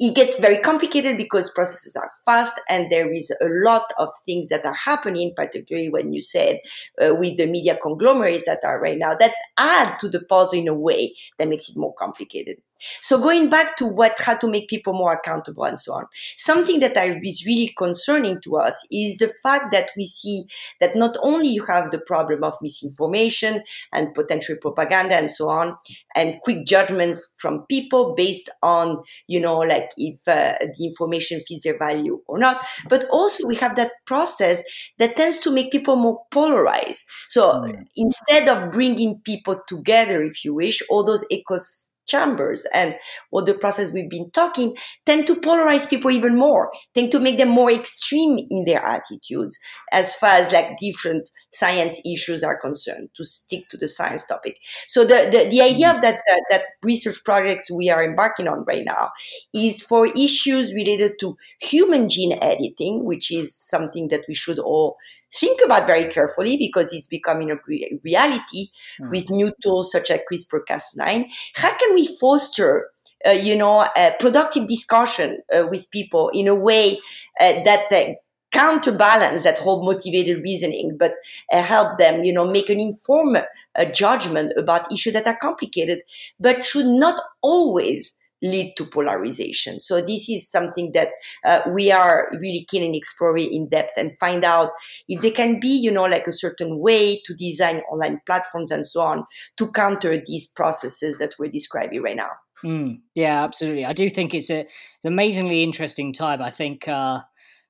it 0.00 0.14
gets 0.16 0.38
very 0.40 0.58
complicated 0.58 1.16
because 1.16 1.50
processes 1.50 1.96
are 1.96 2.10
fast 2.24 2.60
and 2.68 2.90
there 2.90 3.10
is 3.12 3.30
a 3.40 3.46
lot 3.64 3.92
of 3.98 4.08
things 4.24 4.48
that 4.48 4.64
are 4.64 4.74
happening, 4.74 5.32
particularly 5.36 5.88
when 5.88 6.12
you 6.12 6.20
said 6.20 6.58
uh, 7.00 7.14
with 7.14 7.36
the 7.36 7.46
media 7.46 7.78
conglomerates 7.80 8.46
that 8.46 8.60
are 8.64 8.80
right 8.80 8.98
now 8.98 9.14
that 9.18 9.34
add 9.56 9.96
to 10.00 10.08
the 10.08 10.24
puzzle 10.28 10.58
in 10.58 10.68
a 10.68 10.74
way 10.74 11.14
that 11.38 11.48
makes 11.48 11.68
it 11.68 11.76
more 11.76 11.94
complicated. 11.94 12.58
So 13.00 13.18
going 13.20 13.50
back 13.50 13.76
to 13.78 13.86
what, 13.86 14.14
how 14.18 14.36
to 14.36 14.48
make 14.48 14.68
people 14.68 14.92
more 14.92 15.12
accountable 15.12 15.64
and 15.64 15.78
so 15.78 15.94
on. 15.94 16.06
Something 16.36 16.80
that 16.80 16.96
is 16.96 17.44
really 17.46 17.74
concerning 17.76 18.40
to 18.42 18.56
us 18.56 18.86
is 18.90 19.18
the 19.18 19.32
fact 19.42 19.72
that 19.72 19.90
we 19.96 20.06
see 20.06 20.44
that 20.80 20.96
not 20.96 21.16
only 21.22 21.48
you 21.48 21.64
have 21.66 21.90
the 21.90 22.00
problem 22.00 22.44
of 22.44 22.54
misinformation 22.62 23.62
and 23.92 24.14
potential 24.14 24.56
propaganda 24.60 25.14
and 25.14 25.30
so 25.30 25.48
on, 25.48 25.76
and 26.14 26.38
quick 26.42 26.66
judgments 26.66 27.28
from 27.36 27.64
people 27.68 28.14
based 28.16 28.50
on, 28.62 29.02
you 29.28 29.40
know, 29.40 29.58
like 29.58 29.90
if 29.96 30.16
uh, 30.26 30.56
the 30.60 30.86
information 30.86 31.42
fits 31.46 31.64
their 31.64 31.78
value 31.78 32.20
or 32.26 32.38
not, 32.38 32.64
but 32.88 33.04
also 33.10 33.46
we 33.46 33.56
have 33.56 33.76
that 33.76 33.92
process 34.06 34.62
that 34.98 35.16
tends 35.16 35.38
to 35.40 35.50
make 35.50 35.72
people 35.72 35.96
more 35.96 36.22
polarized. 36.30 37.04
So 37.28 37.52
mm. 37.52 37.84
instead 37.96 38.48
of 38.48 38.72
bringing 38.72 39.20
people 39.24 39.60
together, 39.66 40.22
if 40.22 40.44
you 40.44 40.54
wish, 40.54 40.82
all 40.88 41.04
those 41.04 41.26
ecos 41.32 41.88
chambers. 42.06 42.66
And 42.72 42.96
all 43.30 43.44
the 43.44 43.54
process 43.54 43.92
we've 43.92 44.10
been 44.10 44.30
talking 44.30 44.76
tend 45.06 45.26
to 45.26 45.36
polarize 45.36 45.88
people 45.88 46.10
even 46.10 46.36
more 46.36 46.70
tend 46.94 47.10
to 47.12 47.20
make 47.20 47.38
them 47.38 47.48
more 47.48 47.70
extreme 47.70 48.46
in 48.50 48.64
their 48.64 48.84
attitudes 48.84 49.58
as 49.92 50.16
far 50.16 50.30
as 50.30 50.52
like 50.52 50.76
different 50.78 51.30
science 51.52 52.00
issues 52.04 52.42
are 52.42 52.58
concerned 52.60 53.08
to 53.16 53.24
stick 53.24 53.68
to 53.68 53.76
the 53.76 53.88
science 53.88 54.26
topic. 54.26 54.58
So 54.88 55.04
the 55.04 55.28
the, 55.30 55.48
the 55.50 55.60
idea 55.60 55.94
of 55.94 56.02
that, 56.02 56.20
that 56.26 56.42
that 56.50 56.62
research 56.82 57.22
projects 57.24 57.70
we 57.70 57.90
are 57.90 58.04
embarking 58.04 58.48
on 58.48 58.64
right 58.66 58.84
now 58.84 59.10
is 59.54 59.82
for 59.82 60.06
issues 60.16 60.74
related 60.74 61.18
to 61.20 61.36
human 61.60 62.08
gene 62.08 62.38
editing 62.42 63.04
which 63.04 63.30
is 63.30 63.54
something 63.54 64.08
that 64.08 64.22
we 64.28 64.34
should 64.34 64.58
all 64.58 64.96
think 65.34 65.60
about 65.64 65.86
very 65.86 66.08
carefully 66.10 66.56
because 66.56 66.92
it's 66.92 67.08
becoming 67.08 67.50
a 67.50 67.56
reality 68.02 68.68
mm. 69.00 69.10
with 69.10 69.30
new 69.30 69.52
tools 69.62 69.90
such 69.90 70.10
as 70.10 70.20
CRISPR-Cas9. 70.30 71.26
How 71.56 71.76
can 71.76 71.94
we 71.94 72.16
foster 72.18 72.90
uh, 73.26 73.30
you 73.30 73.56
know, 73.56 73.86
a 73.96 74.12
productive 74.20 74.66
discussion 74.66 75.40
uh, 75.56 75.66
with 75.66 75.90
people 75.90 76.30
in 76.34 76.46
a 76.46 76.54
way 76.54 76.98
uh, 77.40 77.62
that 77.64 77.90
uh, 77.90 78.12
counterbalance 78.54 79.42
that 79.42 79.58
whole 79.58 79.82
motivated 79.82 80.42
reasoning, 80.42 80.96
but 80.98 81.14
uh, 81.52 81.62
help 81.62 81.98
them, 81.98 82.22
you 82.22 82.32
know, 82.32 82.48
make 82.48 82.70
an 82.70 82.78
informed 82.78 83.42
uh, 83.76 83.84
judgment 83.86 84.52
about 84.56 84.90
issues 84.92 85.12
that 85.12 85.26
are 85.26 85.38
complicated, 85.40 85.98
but 86.38 86.64
should 86.64 86.86
not 86.86 87.20
always 87.42 88.16
lead 88.44 88.74
to 88.76 88.84
polarization. 88.84 89.80
So 89.80 90.00
this 90.00 90.28
is 90.28 90.48
something 90.48 90.92
that 90.92 91.08
uh, 91.44 91.62
we 91.72 91.90
are 91.90 92.30
really 92.34 92.66
keen 92.68 92.82
in 92.82 92.94
exploring 92.94 93.52
in 93.52 93.68
depth 93.68 93.94
and 93.96 94.12
find 94.20 94.44
out 94.44 94.70
if 95.08 95.22
there 95.22 95.32
can 95.32 95.58
be, 95.58 95.68
you 95.68 95.90
know, 95.90 96.04
like 96.04 96.26
a 96.26 96.32
certain 96.32 96.78
way 96.78 97.20
to 97.24 97.34
design 97.34 97.78
online 97.90 98.20
platforms 98.26 98.70
and 98.70 98.86
so 98.86 99.00
on 99.00 99.24
to 99.56 99.72
counter 99.72 100.22
these 100.24 100.46
processes 100.46 101.18
that 101.18 101.34
we're 101.38 101.50
describing 101.50 102.02
right 102.02 102.16
now. 102.16 102.30
Mm, 102.62 103.00
yeah, 103.14 103.42
absolutely. 103.44 103.84
I 103.84 103.92
do 103.92 104.08
think 104.08 104.34
it's 104.34 104.50
a 104.50 104.60
it's 104.60 105.04
amazingly 105.04 105.62
interesting 105.62 106.12
time. 106.12 106.40
I 106.40 106.50
think 106.50 106.86
uh, 106.86 107.20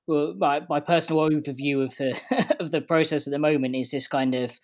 well, 0.06 0.34
my 0.37 0.60
my 0.68 0.80
personal 0.80 1.28
overview 1.28 1.84
of 1.84 1.96
the 1.96 2.56
of 2.60 2.70
the 2.70 2.80
process 2.80 3.26
at 3.26 3.32
the 3.32 3.38
moment 3.38 3.74
is 3.74 3.90
this 3.90 4.06
kind 4.06 4.34
of 4.34 4.58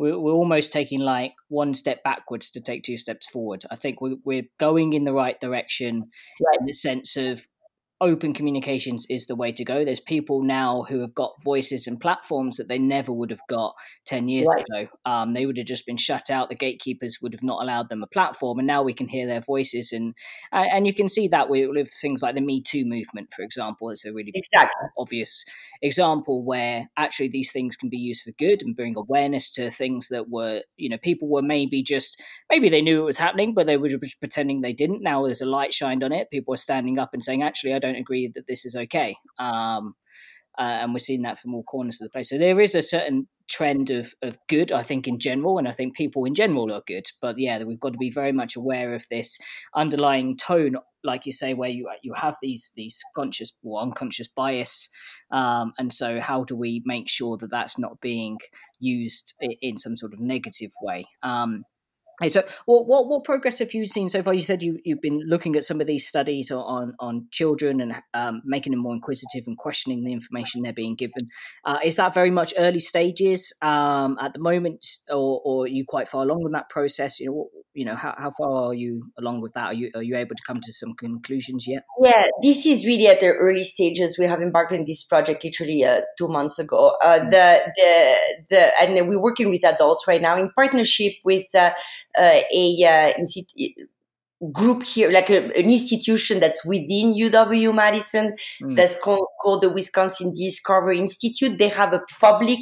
we're, 0.00 0.18
we're 0.18 0.32
almost 0.32 0.72
taking 0.72 1.00
like 1.00 1.34
one 1.48 1.74
step 1.74 2.02
backwards 2.02 2.50
to 2.52 2.60
take 2.60 2.82
two 2.82 2.96
steps 2.96 3.28
forward. 3.28 3.64
I 3.70 3.76
think 3.76 4.00
we're, 4.00 4.16
we're 4.24 4.44
going 4.58 4.94
in 4.94 5.04
the 5.04 5.12
right 5.12 5.38
direction 5.38 6.04
right. 6.44 6.58
in 6.58 6.66
the 6.66 6.72
sense 6.72 7.16
of 7.16 7.46
open 8.00 8.32
communications 8.32 9.06
is 9.10 9.26
the 9.26 9.36
way 9.36 9.52
to 9.52 9.64
go. 9.64 9.84
There's 9.84 10.00
people 10.00 10.42
now 10.42 10.86
who 10.88 11.00
have 11.00 11.14
got 11.14 11.32
voices 11.42 11.86
and 11.86 12.00
platforms 12.00 12.56
that 12.56 12.68
they 12.68 12.78
never 12.78 13.12
would 13.12 13.30
have 13.30 13.46
got 13.48 13.74
10 14.06 14.28
years 14.28 14.48
right. 14.48 14.64
ago. 14.64 14.88
Um, 15.04 15.34
they 15.34 15.44
would 15.44 15.58
have 15.58 15.66
just 15.66 15.86
been 15.86 15.98
shut 15.98 16.30
out. 16.30 16.48
The 16.48 16.54
gatekeepers 16.54 17.18
would 17.20 17.34
have 17.34 17.42
not 17.42 17.62
allowed 17.62 17.88
them 17.88 18.02
a 18.02 18.06
platform. 18.06 18.58
And 18.58 18.66
now 18.66 18.82
we 18.82 18.94
can 18.94 19.08
hear 19.08 19.26
their 19.26 19.40
voices. 19.40 19.92
And 19.92 20.14
and 20.52 20.86
you 20.86 20.94
can 20.94 21.08
see 21.08 21.28
that 21.28 21.50
with 21.50 21.90
things 22.00 22.22
like 22.22 22.34
the 22.34 22.40
Me 22.40 22.62
Too 22.62 22.84
movement, 22.84 23.32
for 23.34 23.42
example, 23.42 23.90
is 23.90 24.04
a 24.04 24.12
really 24.12 24.32
exactly. 24.34 24.88
obvious 24.98 25.44
example 25.82 26.42
where 26.42 26.88
actually 26.96 27.28
these 27.28 27.52
things 27.52 27.76
can 27.76 27.90
be 27.90 27.98
used 27.98 28.22
for 28.22 28.32
good 28.32 28.62
and 28.62 28.76
bring 28.76 28.96
awareness 28.96 29.50
to 29.52 29.70
things 29.70 30.08
that 30.08 30.30
were, 30.30 30.62
you 30.76 30.88
know, 30.88 30.98
people 30.98 31.28
were 31.28 31.42
maybe 31.42 31.82
just, 31.82 32.20
maybe 32.50 32.68
they 32.68 32.82
knew 32.82 33.02
it 33.02 33.04
was 33.04 33.18
happening, 33.18 33.52
but 33.54 33.66
they 33.66 33.76
were 33.76 33.88
just 33.88 34.20
pretending 34.20 34.60
they 34.60 34.72
didn't. 34.72 35.02
Now 35.02 35.26
there's 35.26 35.40
a 35.40 35.46
light 35.46 35.74
shined 35.74 36.02
on 36.02 36.12
it. 36.12 36.30
People 36.30 36.54
are 36.54 36.58
standing 36.58 36.98
up 36.98 37.10
and 37.12 37.22
saying, 37.22 37.42
actually, 37.42 37.74
I 37.74 37.78
don't 37.78 37.89
don't 37.90 38.00
agree 38.00 38.30
that 38.34 38.46
this 38.46 38.64
is 38.64 38.76
okay. 38.76 39.16
Um, 39.38 39.94
uh, 40.58 40.62
and 40.82 40.92
we're 40.92 40.98
seeing 40.98 41.22
that 41.22 41.38
from 41.38 41.54
all 41.54 41.62
corners 41.62 42.00
of 42.00 42.06
the 42.06 42.10
place. 42.10 42.28
So 42.28 42.36
there 42.36 42.60
is 42.60 42.74
a 42.74 42.82
certain 42.82 43.26
trend 43.48 43.90
of, 43.90 44.14
of 44.22 44.38
good, 44.48 44.72
I 44.72 44.82
think, 44.82 45.08
in 45.08 45.18
general. 45.18 45.58
And 45.58 45.66
I 45.68 45.72
think 45.72 45.96
people 45.96 46.24
in 46.24 46.34
general 46.34 46.72
are 46.72 46.82
good. 46.86 47.06
But 47.20 47.38
yeah, 47.38 47.62
we've 47.62 47.80
got 47.80 47.92
to 47.92 47.98
be 47.98 48.10
very 48.10 48.32
much 48.32 48.56
aware 48.56 48.94
of 48.94 49.04
this 49.10 49.38
underlying 49.74 50.36
tone, 50.36 50.76
like 51.02 51.24
you 51.24 51.32
say, 51.32 51.54
where 51.54 51.70
you 51.70 51.88
you 52.02 52.12
have 52.14 52.36
these 52.42 52.72
these 52.76 53.00
conscious 53.14 53.52
or 53.62 53.80
unconscious 53.80 54.28
bias. 54.28 54.88
Um, 55.30 55.72
and 55.78 55.92
so, 55.92 56.20
how 56.20 56.44
do 56.44 56.56
we 56.56 56.82
make 56.84 57.08
sure 57.08 57.36
that 57.38 57.50
that's 57.50 57.78
not 57.78 58.00
being 58.00 58.38
used 58.78 59.34
in, 59.40 59.78
some 59.78 59.96
sort 59.96 60.12
of 60.12 60.20
negative 60.20 60.72
way? 60.82 61.06
Um, 61.22 61.64
so, 62.28 62.42
what, 62.66 62.86
what 62.86 63.08
what 63.08 63.24
progress 63.24 63.58
have 63.60 63.72
you 63.72 63.86
seen 63.86 64.08
so 64.08 64.22
far? 64.22 64.34
You 64.34 64.40
said 64.40 64.62
you've 64.62 64.78
you've 64.84 65.00
been 65.00 65.20
looking 65.26 65.56
at 65.56 65.64
some 65.64 65.80
of 65.80 65.86
these 65.86 66.06
studies 66.06 66.50
on 66.50 66.94
on 66.98 67.26
children 67.30 67.80
and 67.80 67.94
um, 68.14 68.42
making 68.44 68.72
them 68.72 68.80
more 68.80 68.94
inquisitive 68.94 69.44
and 69.46 69.56
questioning 69.56 70.04
the 70.04 70.12
information 70.12 70.62
they're 70.62 70.72
being 70.72 70.96
given. 70.96 71.28
Uh, 71.64 71.78
is 71.84 71.96
that 71.96 72.14
very 72.14 72.30
much 72.30 72.52
early 72.58 72.80
stages 72.80 73.52
um, 73.62 74.18
at 74.20 74.32
the 74.32 74.38
moment, 74.38 74.86
or, 75.08 75.40
or 75.44 75.64
are 75.64 75.68
you 75.68 75.84
quite 75.86 76.08
far 76.08 76.22
along 76.22 76.42
in 76.44 76.52
that 76.52 76.68
process? 76.68 77.20
You 77.20 77.26
know, 77.26 77.48
you 77.72 77.84
know 77.84 77.94
how, 77.94 78.14
how 78.18 78.30
far 78.30 78.66
are 78.66 78.74
you 78.74 79.10
along 79.18 79.40
with 79.40 79.54
that? 79.54 79.66
Are 79.66 79.74
you 79.74 79.90
are 79.94 80.02
you 80.02 80.16
able 80.16 80.34
to 80.34 80.42
come 80.46 80.60
to 80.60 80.72
some 80.72 80.94
conclusions 80.94 81.66
yet? 81.68 81.84
Yeah, 82.02 82.24
this 82.42 82.66
is 82.66 82.84
really 82.84 83.06
at 83.06 83.20
the 83.20 83.28
early 83.28 83.62
stages. 83.62 84.16
We 84.18 84.26
have 84.26 84.42
embarked 84.42 84.72
on 84.72 84.84
this 84.84 85.02
project 85.04 85.44
literally 85.44 85.84
uh, 85.84 86.00
two 86.18 86.28
months 86.28 86.58
ago. 86.58 86.96
Uh, 87.02 87.20
mm. 87.20 87.30
the 87.30 87.72
the 87.76 88.16
the 88.50 88.72
and 88.82 89.08
we're 89.08 89.22
working 89.22 89.50
with 89.50 89.64
adults 89.64 90.06
right 90.08 90.20
now 90.20 90.36
in 90.36 90.50
partnership 90.56 91.12
with 91.24 91.46
uh, 91.54 91.70
a 92.18 93.12
uh, 93.18 93.24
group 94.52 94.82
here, 94.82 95.10
like 95.10 95.28
a, 95.30 95.44
an 95.58 95.70
institution 95.70 96.40
that's 96.40 96.64
within 96.64 97.14
UW 97.14 97.74
Madison, 97.74 98.34
mm. 98.62 98.76
that's 98.76 98.98
called, 98.98 99.26
called, 99.42 99.62
the 99.62 99.70
Wisconsin 99.70 100.34
Discovery 100.34 100.98
Institute. 100.98 101.58
They 101.58 101.68
have 101.68 101.92
a 101.92 102.02
public 102.20 102.60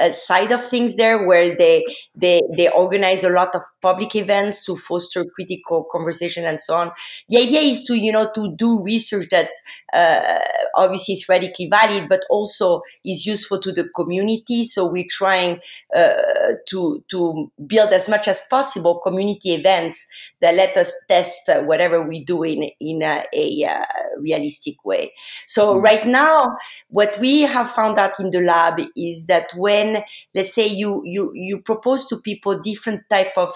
uh, 0.00 0.10
side 0.10 0.52
of 0.52 0.64
things 0.64 0.96
there 0.96 1.26
where 1.26 1.56
they 1.56 1.84
they 2.14 2.42
they 2.56 2.68
organize 2.70 3.24
a 3.24 3.30
lot 3.30 3.54
of 3.54 3.62
public 3.80 4.14
events 4.16 4.64
to 4.66 4.76
foster 4.76 5.24
critical 5.24 5.84
conversation 5.90 6.44
and 6.44 6.60
so 6.60 6.74
on. 6.74 6.90
The 7.28 7.38
idea 7.38 7.60
is 7.60 7.84
to 7.84 7.94
you 7.94 8.12
know 8.12 8.30
to 8.34 8.54
do 8.56 8.82
research 8.82 9.28
that 9.30 9.50
uh, 9.92 10.38
obviously 10.76 11.16
radically 11.28 11.68
valid, 11.68 12.08
but 12.08 12.24
also 12.30 12.82
is 13.04 13.26
useful 13.26 13.60
to 13.60 13.72
the 13.72 13.88
community. 13.94 14.64
So 14.64 14.90
we're 14.90 15.04
trying 15.08 15.60
uh, 15.94 16.54
to 16.68 17.04
to 17.08 17.50
build 17.66 17.92
as 17.92 18.08
much 18.08 18.28
as 18.28 18.42
possible 18.50 19.00
community 19.00 19.54
events 19.54 20.06
that 20.40 20.54
let 20.54 20.76
us 20.76 20.94
test 21.08 21.48
whatever 21.62 22.06
we 22.06 22.24
do 22.24 22.42
in 22.42 22.70
in 22.80 23.02
a, 23.02 23.24
a, 23.34 23.62
a 23.62 23.84
realistic 24.20 24.84
way. 24.84 25.12
So 25.46 25.76
mm. 25.76 25.82
right 25.82 26.06
now, 26.06 26.56
what 26.88 27.16
we 27.18 27.42
have 27.42 27.70
found 27.70 27.98
out 27.98 28.20
in 28.20 28.30
the 28.30 28.40
lab 28.40 28.80
is 28.96 29.26
that 29.26 29.50
when 29.56 30.02
let's 30.34 30.54
say 30.54 30.66
you 30.66 31.02
you 31.04 31.32
you 31.34 31.60
propose 31.60 32.06
to 32.06 32.20
people 32.20 32.60
different 32.60 33.02
type 33.10 33.32
of 33.36 33.54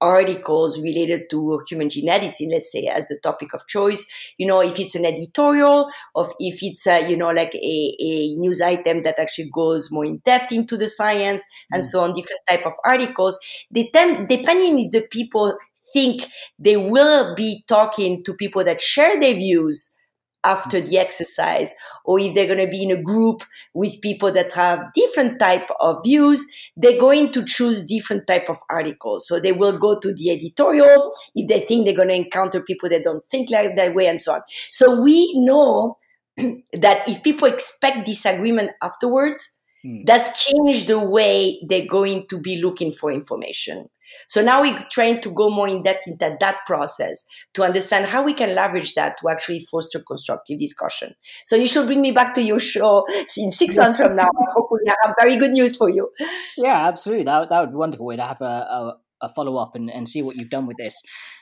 articles 0.00 0.80
related 0.80 1.28
to 1.30 1.60
human 1.68 1.90
genetics, 1.90 2.40
let's 2.50 2.72
say 2.72 2.86
as 2.86 3.10
a 3.10 3.18
topic 3.20 3.52
of 3.52 3.66
choice, 3.66 4.34
you 4.38 4.46
know, 4.46 4.62
if 4.62 4.78
it's 4.78 4.94
an 4.94 5.04
editorial 5.04 5.90
or 6.14 6.32
if 6.38 6.60
it's, 6.62 6.86
a, 6.86 7.08
you 7.08 7.16
know, 7.16 7.30
like 7.30 7.54
a, 7.54 7.96
a 8.00 8.34
news 8.36 8.60
item 8.60 9.02
that 9.02 9.18
actually 9.18 9.50
goes 9.52 9.90
more 9.90 10.04
in 10.04 10.18
depth 10.24 10.52
into 10.52 10.76
the 10.76 10.88
science 10.88 11.44
and 11.70 11.82
mm. 11.82 11.86
so 11.86 12.00
on, 12.00 12.14
different 12.14 12.40
type 12.48 12.64
of 12.64 12.72
articles, 12.84 13.38
they 13.70 13.90
tend, 13.92 14.28
depending 14.28 14.80
if 14.80 14.92
the 14.92 15.02
people 15.10 15.56
think 15.92 16.22
they 16.58 16.76
will 16.76 17.34
be 17.34 17.62
talking 17.68 18.22
to 18.24 18.32
people 18.34 18.64
that 18.64 18.80
share 18.80 19.20
their 19.20 19.34
views 19.34 19.96
after 20.44 20.80
the 20.80 20.98
exercise 20.98 21.74
or 22.04 22.18
if 22.18 22.34
they're 22.34 22.46
going 22.46 22.64
to 22.64 22.70
be 22.70 22.82
in 22.82 22.96
a 22.96 23.02
group 23.02 23.42
with 23.74 24.00
people 24.00 24.32
that 24.32 24.52
have 24.52 24.92
different 24.94 25.38
type 25.38 25.68
of 25.80 26.02
views 26.04 26.46
they're 26.76 26.98
going 26.98 27.32
to 27.32 27.44
choose 27.44 27.86
different 27.86 28.26
type 28.26 28.48
of 28.48 28.56
articles. 28.68 29.26
So 29.26 29.38
they 29.38 29.52
will 29.52 29.76
go 29.76 29.98
to 29.98 30.14
the 30.14 30.30
editorial 30.30 31.12
if 31.34 31.48
they 31.48 31.60
think 31.60 31.84
they're 31.84 31.96
going 31.96 32.08
to 32.08 32.14
encounter 32.14 32.60
people 32.62 32.88
that 32.88 33.04
don't 33.04 33.24
think 33.30 33.50
like 33.50 33.76
that 33.76 33.94
way 33.94 34.06
and 34.06 34.20
so 34.20 34.34
on. 34.34 34.40
So 34.70 35.00
we 35.00 35.32
know 35.36 35.98
that 36.36 37.08
if 37.08 37.22
people 37.22 37.48
expect 37.48 38.06
disagreement 38.06 38.70
afterwards 38.82 39.58
hmm. 39.82 40.04
that's 40.04 40.46
changed 40.46 40.88
the 40.88 41.08
way 41.08 41.60
they're 41.68 41.86
going 41.86 42.26
to 42.28 42.40
be 42.40 42.60
looking 42.62 42.92
for 42.92 43.10
information 43.10 43.88
so 44.28 44.42
now 44.42 44.62
we're 44.62 44.78
trying 44.90 45.20
to 45.22 45.30
go 45.30 45.50
more 45.50 45.68
in 45.68 45.82
depth 45.82 46.06
into 46.06 46.36
that 46.40 46.58
process 46.66 47.24
to 47.54 47.62
understand 47.62 48.06
how 48.06 48.22
we 48.22 48.34
can 48.34 48.54
leverage 48.54 48.94
that 48.94 49.16
to 49.18 49.28
actually 49.28 49.60
foster 49.70 50.00
constructive 50.06 50.58
discussion. 50.58 51.14
So 51.44 51.56
you 51.56 51.66
should 51.66 51.86
bring 51.86 52.02
me 52.02 52.12
back 52.12 52.34
to 52.34 52.42
your 52.42 52.60
show 52.60 53.04
in 53.36 53.50
six 53.50 53.76
months 53.76 53.96
from 53.96 54.16
now. 54.16 54.28
Hopefully, 54.54 54.82
I 54.88 54.94
have 55.04 55.14
very 55.20 55.36
good 55.36 55.52
news 55.52 55.76
for 55.76 55.88
you. 55.88 56.10
Yeah, 56.56 56.88
absolutely. 56.88 57.24
That, 57.24 57.48
that 57.50 57.60
would 57.60 57.70
be 57.70 57.76
wonderful 57.76 58.06
way 58.06 58.16
to 58.16 58.22
have 58.22 58.40
a, 58.40 58.44
a, 58.44 58.96
a 59.22 59.28
follow 59.28 59.56
up 59.56 59.74
and, 59.74 59.90
and 59.90 60.08
see 60.08 60.22
what 60.22 60.36
you've 60.36 60.50
done 60.50 60.66
with 60.66 60.76
this. 60.76 61.00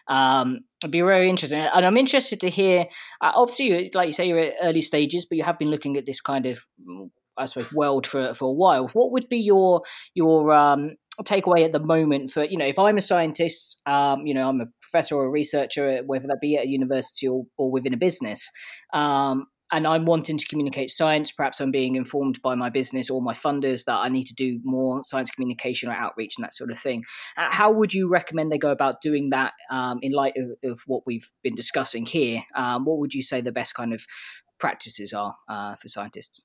Um, 0.08 0.60
it'd 0.82 0.90
be 0.90 1.00
very 1.00 1.28
interesting, 1.28 1.60
and 1.60 1.86
I'm 1.86 1.96
interested 1.96 2.40
to 2.40 2.50
hear. 2.50 2.86
Uh, 3.20 3.32
obviously, 3.34 3.90
like 3.94 4.06
you 4.06 4.12
say, 4.12 4.26
you're 4.26 4.38
at 4.38 4.54
early 4.62 4.80
stages, 4.80 5.26
but 5.28 5.36
you 5.36 5.44
have 5.44 5.58
been 5.58 5.70
looking 5.70 5.96
at 5.96 6.06
this 6.06 6.20
kind 6.20 6.46
of, 6.46 6.60
I 7.36 7.44
suppose, 7.46 7.72
world 7.72 8.06
for 8.06 8.32
for 8.32 8.46
a 8.46 8.52
while. 8.52 8.88
What 8.88 9.12
would 9.12 9.28
be 9.28 9.38
your 9.38 9.82
your 10.14 10.52
um, 10.54 10.96
takeaway 11.24 11.64
at 11.64 11.72
the 11.72 11.80
moment 11.80 12.30
for 12.30 12.44
you 12.44 12.56
know 12.56 12.66
if 12.66 12.78
i'm 12.78 12.98
a 12.98 13.02
scientist 13.02 13.80
um, 13.86 14.26
you 14.26 14.34
know 14.34 14.48
i'm 14.48 14.60
a 14.60 14.66
professor 14.80 15.16
or 15.16 15.26
a 15.26 15.30
researcher 15.30 16.02
whether 16.06 16.26
that 16.26 16.38
be 16.40 16.56
at 16.56 16.64
a 16.64 16.68
university 16.68 17.26
or, 17.26 17.44
or 17.56 17.70
within 17.70 17.94
a 17.94 17.96
business 17.96 18.48
um, 18.92 19.46
and 19.72 19.86
i'm 19.86 20.04
wanting 20.04 20.38
to 20.38 20.46
communicate 20.46 20.90
science 20.90 21.32
perhaps 21.32 21.60
i'm 21.60 21.70
being 21.70 21.96
informed 21.96 22.40
by 22.42 22.54
my 22.54 22.70
business 22.70 23.10
or 23.10 23.20
my 23.20 23.34
funders 23.34 23.84
that 23.84 23.96
i 23.96 24.08
need 24.08 24.24
to 24.24 24.34
do 24.34 24.60
more 24.64 25.02
science 25.02 25.30
communication 25.30 25.88
or 25.88 25.92
outreach 25.92 26.34
and 26.36 26.44
that 26.44 26.54
sort 26.54 26.70
of 26.70 26.78
thing. 26.78 27.02
Uh, 27.36 27.48
how 27.50 27.70
would 27.70 27.92
you 27.92 28.08
recommend 28.08 28.50
they 28.50 28.58
go 28.58 28.70
about 28.70 29.00
doing 29.00 29.30
that 29.30 29.52
um, 29.70 29.98
in 30.02 30.12
light 30.12 30.34
of, 30.36 30.70
of, 30.70 30.80
what 30.86 31.02
we've 31.06 31.30
been 31.42 31.54
discussing 31.54 32.06
here? 32.06 32.42
Um, 32.54 32.84
what 32.84 32.98
would 32.98 33.14
you 33.14 33.22
say 33.22 33.40
the 33.40 33.52
best 33.52 33.74
kind 33.74 33.92
of 33.92 34.04
practices 34.58 35.12
are 35.12 35.34
uh, 35.48 35.74
for 35.76 35.88
scientists 35.88 36.44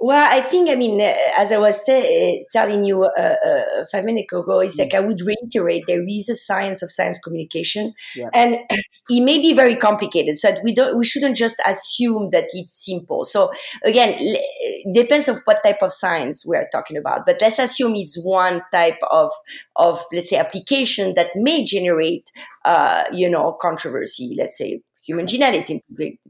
well, 0.00 0.28
I 0.30 0.40
think, 0.42 0.70
I 0.70 0.76
mean, 0.76 1.00
uh, 1.00 1.12
as 1.36 1.50
I 1.50 1.58
was 1.58 1.82
t- 1.82 2.46
telling 2.52 2.84
you 2.84 3.02
uh, 3.04 3.34
uh, 3.44 3.84
five 3.90 4.04
minutes 4.04 4.32
ago, 4.32 4.60
is 4.60 4.78
like 4.78 4.94
I 4.94 5.00
would 5.00 5.20
reiterate 5.20 5.84
there 5.88 6.04
is 6.06 6.28
a 6.28 6.36
science 6.36 6.82
of 6.82 6.92
science 6.92 7.18
communication, 7.18 7.94
yeah. 8.14 8.28
and 8.32 8.58
it 9.10 9.24
may 9.24 9.38
be 9.38 9.54
very 9.54 9.74
complicated. 9.74 10.36
So 10.36 10.50
we 10.62 10.72
don't, 10.72 10.96
we 10.96 11.04
shouldn't 11.04 11.36
just 11.36 11.60
assume 11.66 12.30
that 12.30 12.44
it's 12.52 12.84
simple. 12.84 13.24
So 13.24 13.50
again, 13.84 14.14
it 14.18 14.94
depends 14.94 15.28
of 15.28 15.38
what 15.46 15.64
type 15.64 15.82
of 15.82 15.92
science 15.92 16.46
we 16.46 16.56
are 16.56 16.68
talking 16.70 16.96
about. 16.96 17.26
But 17.26 17.38
let's 17.40 17.58
assume 17.58 17.96
it's 17.96 18.22
one 18.22 18.62
type 18.72 18.98
of 19.10 19.32
of 19.74 20.00
let's 20.12 20.30
say 20.30 20.36
application 20.36 21.14
that 21.16 21.30
may 21.34 21.64
generate, 21.64 22.30
uh, 22.64 23.02
you 23.12 23.28
know, 23.28 23.56
controversy. 23.60 24.36
Let's 24.38 24.56
say 24.56 24.80
human 25.04 25.26
genetics. 25.26 25.72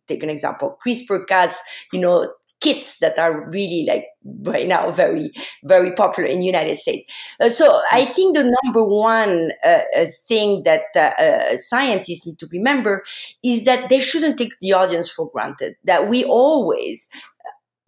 Take 0.07 0.23
an 0.23 0.31
example. 0.31 0.79
CRISPR-Cas, 0.87 1.61
you 1.93 2.01
know, 2.01 2.33
kits 2.61 2.99
that 2.99 3.19
are 3.19 3.49
really 3.51 3.87
like 3.89 4.07
right 4.43 4.67
now 4.67 4.91
very 4.91 5.31
very 5.65 5.93
popular 5.93 6.29
in 6.29 6.41
the 6.41 6.47
united 6.47 6.77
states. 6.77 7.11
Uh, 7.41 7.49
so 7.51 7.81
i 7.93 8.05
think 8.05 8.37
the 8.37 8.55
number 8.65 8.85
one 8.85 9.53
uh, 9.65 9.81
uh 9.97 10.07
thing 10.27 10.63
that 10.65 10.83
uh, 10.97 11.13
uh, 11.23 11.57
scientists 11.57 12.27
need 12.27 12.39
to 12.39 12.49
remember 12.51 13.05
is 13.45 13.65
that 13.65 13.89
they 13.89 14.01
shouldn't 14.01 14.37
take 14.39 14.53
the 14.61 14.73
audience 14.73 15.11
for 15.11 15.31
granted 15.31 15.75
that 15.85 16.09
we 16.09 16.25
always 16.25 17.09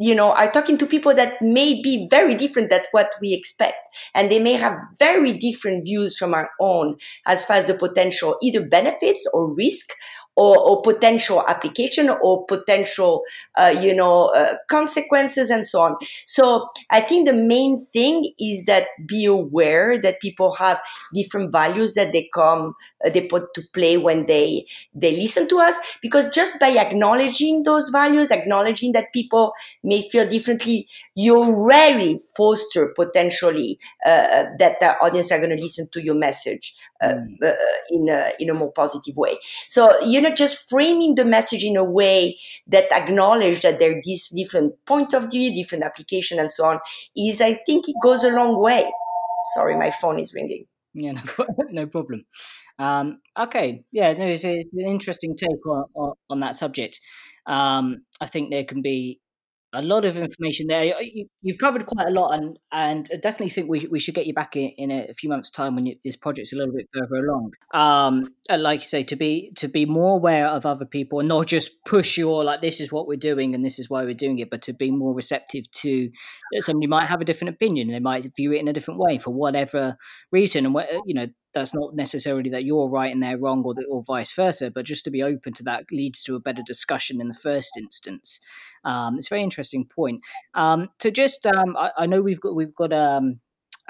you 0.00 0.14
know 0.14 0.32
are 0.32 0.50
talking 0.50 0.78
to 0.78 0.86
people 0.86 1.14
that 1.14 1.40
may 1.40 1.80
be 1.80 2.08
very 2.10 2.34
different 2.34 2.70
than 2.70 2.80
what 2.90 3.12
we 3.20 3.34
expect. 3.34 3.76
And 4.14 4.30
they 4.30 4.42
may 4.42 4.54
have 4.54 4.76
very 4.98 5.36
different 5.36 5.84
views 5.84 6.16
from 6.16 6.34
our 6.34 6.50
own 6.60 6.96
as 7.26 7.44
far 7.44 7.58
as 7.58 7.66
the 7.66 7.74
potential 7.74 8.36
either 8.42 8.66
benefits 8.66 9.28
or 9.32 9.54
risk 9.54 9.90
or, 10.40 10.56
or 10.58 10.80
potential 10.80 11.44
application 11.46 12.08
or 12.22 12.46
potential, 12.46 13.22
uh, 13.58 13.74
you 13.78 13.94
know, 13.94 14.28
uh, 14.28 14.54
consequences 14.70 15.50
and 15.50 15.66
so 15.66 15.82
on. 15.82 15.96
So 16.24 16.66
I 16.88 17.00
think 17.00 17.28
the 17.28 17.34
main 17.34 17.86
thing 17.92 18.32
is 18.40 18.64
that 18.64 18.86
be 19.06 19.26
aware 19.26 20.00
that 20.00 20.20
people 20.20 20.54
have 20.54 20.80
different 21.14 21.52
values 21.52 21.92
that 21.92 22.14
they 22.14 22.30
come, 22.32 22.74
uh, 23.04 23.10
they 23.10 23.26
put 23.26 23.52
to 23.52 23.62
play 23.74 23.98
when 23.98 24.24
they, 24.24 24.64
they 24.94 25.12
listen 25.12 25.46
to 25.48 25.58
us. 25.58 25.76
Because 26.00 26.34
just 26.34 26.58
by 26.58 26.70
acknowledging 26.70 27.64
those 27.64 27.90
values, 27.90 28.30
acknowledging 28.30 28.92
that 28.92 29.12
people 29.12 29.52
may 29.84 30.08
feel 30.08 30.26
differently, 30.26 30.88
you 31.14 31.36
already 31.36 32.18
foster 32.34 32.94
potentially 32.96 33.78
uh, 34.06 34.44
that 34.58 34.80
the 34.80 34.96
audience 35.02 35.30
are 35.30 35.38
going 35.38 35.54
to 35.54 35.62
listen 35.62 35.86
to 35.92 36.02
your 36.02 36.14
message 36.14 36.74
uh, 37.02 37.08
mm. 37.08 37.42
uh, 37.42 37.52
in, 37.90 38.08
a, 38.08 38.30
in 38.38 38.48
a 38.48 38.54
more 38.54 38.72
positive 38.72 39.16
way. 39.18 39.36
So, 39.68 39.92
you 40.04 40.20
know, 40.20 40.29
just 40.34 40.68
framing 40.68 41.14
the 41.14 41.24
message 41.24 41.64
in 41.64 41.76
a 41.76 41.84
way 41.84 42.38
that 42.66 42.90
acknowledge 42.92 43.62
that 43.62 43.78
there 43.78 43.96
are 43.96 44.00
these 44.04 44.28
different 44.28 44.74
point 44.86 45.14
of 45.14 45.30
view, 45.30 45.54
different 45.54 45.84
application 45.84 46.38
and 46.38 46.50
so 46.50 46.66
on 46.66 46.78
is, 47.16 47.40
I 47.40 47.54
think 47.66 47.88
it 47.88 47.96
goes 48.02 48.24
a 48.24 48.30
long 48.30 48.60
way. 48.60 48.90
Sorry, 49.54 49.76
my 49.76 49.90
phone 49.90 50.18
is 50.18 50.34
ringing. 50.34 50.66
Yeah, 50.94 51.12
no, 51.12 51.46
no 51.70 51.86
problem. 51.86 52.24
Um, 52.78 53.20
okay, 53.38 53.84
yeah, 53.92 54.12
no, 54.12 54.26
it's, 54.26 54.44
it's, 54.44 54.68
an 54.72 54.86
interesting 54.86 55.36
take 55.36 55.66
on, 55.66 55.84
on, 55.94 56.14
on 56.30 56.40
that 56.40 56.56
subject. 56.56 57.00
Um, 57.46 58.04
I 58.20 58.26
think 58.26 58.50
there 58.50 58.64
can 58.64 58.82
be 58.82 59.20
a 59.72 59.82
lot 59.82 60.04
of 60.04 60.16
information 60.16 60.66
there. 60.66 61.00
You, 61.00 61.26
have 61.46 61.58
covered 61.58 61.86
quite 61.86 62.06
a 62.06 62.10
lot, 62.10 62.34
and 62.34 62.58
and 62.72 63.08
I 63.12 63.16
definitely 63.16 63.50
think 63.50 63.68
we, 63.68 63.86
we 63.90 64.00
should 64.00 64.14
get 64.14 64.26
you 64.26 64.34
back 64.34 64.56
in, 64.56 64.70
in 64.76 64.90
a 64.90 65.14
few 65.14 65.28
months' 65.28 65.50
time 65.50 65.76
when 65.76 65.86
you, 65.86 65.96
this 66.02 66.16
project's 66.16 66.52
a 66.52 66.56
little 66.56 66.74
bit 66.74 66.88
further 66.92 67.24
along. 67.24 67.52
Um, 67.72 68.34
like 68.48 68.80
you 68.80 68.86
say, 68.86 69.04
to 69.04 69.16
be 69.16 69.52
to 69.56 69.68
be 69.68 69.86
more 69.86 70.16
aware 70.16 70.48
of 70.48 70.66
other 70.66 70.84
people 70.84 71.20
and 71.20 71.28
not 71.28 71.46
just 71.46 71.84
push 71.84 72.18
you 72.18 72.30
or 72.30 72.42
like 72.42 72.60
this 72.60 72.80
is 72.80 72.90
what 72.90 73.06
we're 73.06 73.16
doing 73.16 73.54
and 73.54 73.62
this 73.62 73.78
is 73.78 73.88
why 73.88 74.02
we're 74.02 74.14
doing 74.14 74.38
it, 74.38 74.50
but 74.50 74.62
to 74.62 74.72
be 74.72 74.90
more 74.90 75.14
receptive 75.14 75.70
to 75.70 76.10
that 76.52 76.62
somebody 76.62 76.86
might 76.86 77.06
have 77.06 77.20
a 77.20 77.24
different 77.24 77.54
opinion, 77.54 77.88
they 77.88 78.00
might 78.00 78.26
view 78.36 78.52
it 78.52 78.60
in 78.60 78.68
a 78.68 78.72
different 78.72 78.98
way 78.98 79.18
for 79.18 79.30
whatever 79.30 79.96
reason, 80.32 80.64
and 80.64 80.74
what 80.74 80.88
you 81.06 81.14
know 81.14 81.26
that's 81.54 81.74
not 81.74 81.94
necessarily 81.94 82.50
that 82.50 82.64
you're 82.64 82.88
right 82.88 83.12
and 83.12 83.22
they're 83.22 83.38
wrong 83.38 83.62
or, 83.64 83.74
or 83.88 84.02
vice 84.04 84.32
versa, 84.32 84.70
but 84.70 84.84
just 84.84 85.04
to 85.04 85.10
be 85.10 85.22
open 85.22 85.52
to 85.54 85.62
that 85.64 85.84
leads 85.90 86.22
to 86.24 86.36
a 86.36 86.40
better 86.40 86.62
discussion 86.64 87.20
in 87.20 87.28
the 87.28 87.34
first 87.34 87.76
instance. 87.76 88.40
Um, 88.84 89.16
it's 89.16 89.28
a 89.28 89.34
very 89.34 89.42
interesting 89.42 89.86
point. 89.86 90.20
Um, 90.54 90.88
so 91.00 91.10
just, 91.10 91.46
um, 91.46 91.76
I, 91.76 91.90
I, 91.98 92.06
know 92.06 92.20
we've 92.22 92.40
got, 92.40 92.54
we've 92.54 92.74
got, 92.74 92.92
um, 92.92 93.40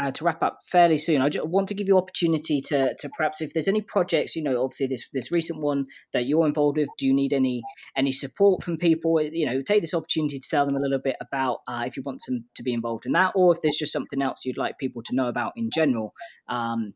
uh, 0.00 0.10
to 0.10 0.24
wrap 0.24 0.42
up 0.42 0.60
fairly 0.64 0.96
soon, 0.96 1.20
I 1.20 1.28
just 1.28 1.46
want 1.46 1.68
to 1.68 1.74
give 1.74 1.86
you 1.86 1.98
opportunity 1.98 2.60
to, 2.62 2.94
to 2.98 3.10
perhaps 3.16 3.42
if 3.42 3.52
there's 3.52 3.68
any 3.68 3.82
projects, 3.82 4.34
you 4.34 4.42
know, 4.42 4.62
obviously 4.62 4.86
this 4.86 5.06
this 5.12 5.30
recent 5.30 5.60
one 5.60 5.86
that 6.14 6.24
you're 6.26 6.46
involved 6.46 6.78
with, 6.78 6.88
do 6.98 7.06
you 7.06 7.12
need 7.12 7.34
any 7.34 7.62
any 7.96 8.10
support 8.10 8.62
from 8.62 8.78
people? 8.78 9.20
You 9.20 9.44
know, 9.44 9.60
take 9.60 9.82
this 9.82 9.92
opportunity 9.92 10.38
to 10.38 10.48
tell 10.48 10.64
them 10.64 10.76
a 10.76 10.80
little 10.80 11.00
bit 11.02 11.16
about 11.20 11.58
uh, 11.68 11.82
if 11.86 11.98
you 11.98 12.02
want 12.02 12.22
them 12.26 12.46
to 12.54 12.62
be 12.62 12.72
involved 12.72 13.04
in 13.04 13.12
that, 13.12 13.32
or 13.34 13.52
if 13.52 13.60
there's 13.60 13.76
just 13.76 13.92
something 13.92 14.22
else 14.22 14.44
you'd 14.44 14.56
like 14.56 14.78
people 14.78 15.02
to 15.02 15.14
know 15.14 15.28
about 15.28 15.52
in 15.54 15.68
general. 15.70 16.14
Um, 16.48 16.94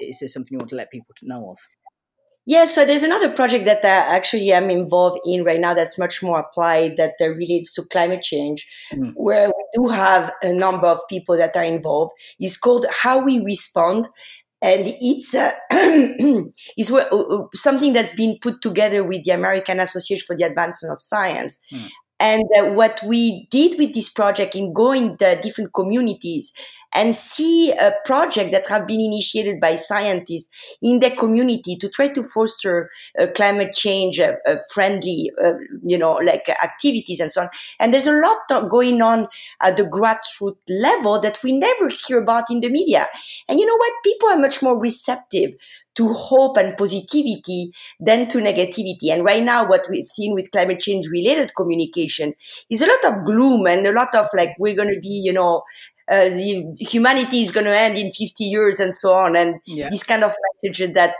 is 0.00 0.20
there 0.20 0.28
something 0.28 0.52
you 0.52 0.58
want 0.58 0.70
to 0.70 0.76
let 0.76 0.90
people 0.90 1.14
to 1.16 1.26
know 1.26 1.50
of? 1.50 1.58
Yeah, 2.46 2.66
so 2.66 2.84
there's 2.84 3.02
another 3.02 3.30
project 3.30 3.64
that 3.64 3.82
uh, 3.84 4.14
actually 4.14 4.52
I'm 4.52 4.68
involved 4.68 5.18
in 5.24 5.44
right 5.44 5.58
now 5.58 5.72
that's 5.72 5.98
much 5.98 6.22
more 6.22 6.40
applied 6.40 6.98
that 6.98 7.14
uh, 7.18 7.28
relates 7.28 7.72
to 7.74 7.82
climate 7.84 8.22
change, 8.22 8.66
mm. 8.92 9.12
where 9.16 9.48
we 9.48 9.64
do 9.74 9.88
have 9.88 10.30
a 10.42 10.52
number 10.52 10.86
of 10.86 11.00
people 11.08 11.38
that 11.38 11.56
are 11.56 11.64
involved. 11.64 12.12
It's 12.38 12.58
called 12.58 12.84
How 12.90 13.24
We 13.24 13.40
Respond. 13.40 14.08
And 14.60 14.82
it's 14.86 15.34
uh, 15.34 15.52
it's 16.76 16.90
uh, 16.90 16.96
uh, 16.96 17.46
something 17.54 17.92
that's 17.92 18.14
been 18.14 18.38
put 18.40 18.60
together 18.62 19.04
with 19.04 19.24
the 19.24 19.32
American 19.32 19.80
Association 19.80 20.24
for 20.26 20.36
the 20.36 20.44
Advancement 20.44 20.92
of 20.92 21.00
Science. 21.00 21.58
Mm. 21.72 21.88
And 22.20 22.44
uh, 22.58 22.72
what 22.72 23.00
we 23.04 23.46
did 23.50 23.78
with 23.78 23.94
this 23.94 24.08
project 24.08 24.54
in 24.54 24.72
going 24.72 25.16
the 25.16 25.38
different 25.42 25.74
communities 25.74 26.52
and 26.94 27.14
see 27.14 27.72
a 27.72 27.92
project 28.04 28.52
that 28.52 28.68
have 28.68 28.86
been 28.86 29.00
initiated 29.00 29.60
by 29.60 29.76
scientists 29.76 30.48
in 30.82 31.00
their 31.00 31.14
community 31.14 31.76
to 31.76 31.88
try 31.88 32.08
to 32.08 32.22
foster 32.22 32.90
uh, 33.18 33.26
climate 33.34 33.72
change 33.72 34.20
uh, 34.20 34.34
uh, 34.46 34.56
friendly, 34.72 35.30
you 35.82 35.98
know, 35.98 36.14
like 36.14 36.48
activities 36.62 37.20
and 37.20 37.32
so 37.32 37.42
on. 37.42 37.48
And 37.80 37.92
there's 37.92 38.06
a 38.06 38.12
lot 38.12 38.68
going 38.70 39.02
on 39.02 39.28
at 39.62 39.76
the 39.76 39.84
grassroots 39.84 40.56
level 40.68 41.20
that 41.20 41.38
we 41.42 41.52
never 41.58 41.88
hear 42.06 42.18
about 42.18 42.50
in 42.50 42.60
the 42.60 42.70
media. 42.70 43.06
And 43.48 43.58
you 43.58 43.66
know 43.66 43.76
what? 43.76 43.92
People 44.04 44.28
are 44.28 44.38
much 44.38 44.62
more 44.62 44.78
receptive 44.78 45.52
to 45.96 46.08
hope 46.12 46.56
and 46.56 46.76
positivity 46.76 47.72
than 48.00 48.26
to 48.28 48.38
negativity. 48.38 49.10
And 49.12 49.24
right 49.24 49.42
now, 49.42 49.66
what 49.66 49.82
we've 49.88 50.08
seen 50.08 50.34
with 50.34 50.50
climate 50.50 50.80
change 50.80 51.06
related 51.08 51.54
communication 51.56 52.34
is 52.68 52.82
a 52.82 52.86
lot 52.86 53.04
of 53.04 53.24
gloom 53.24 53.66
and 53.66 53.86
a 53.86 53.92
lot 53.92 54.12
of 54.14 54.26
like, 54.34 54.50
we're 54.58 54.74
going 54.74 54.92
to 54.92 55.00
be, 55.00 55.22
you 55.24 55.32
know, 55.32 55.62
uh, 56.10 56.28
the 56.28 56.76
humanity 56.80 57.42
is 57.42 57.50
going 57.50 57.66
to 57.66 57.76
end 57.76 57.96
in 57.96 58.10
50 58.12 58.44
years 58.44 58.80
and 58.80 58.94
so 58.94 59.12
on. 59.12 59.36
And 59.36 59.56
yeah. 59.66 59.88
these 59.90 60.02
kind 60.02 60.22
of 60.24 60.32
messages 60.62 60.94
that 60.94 61.14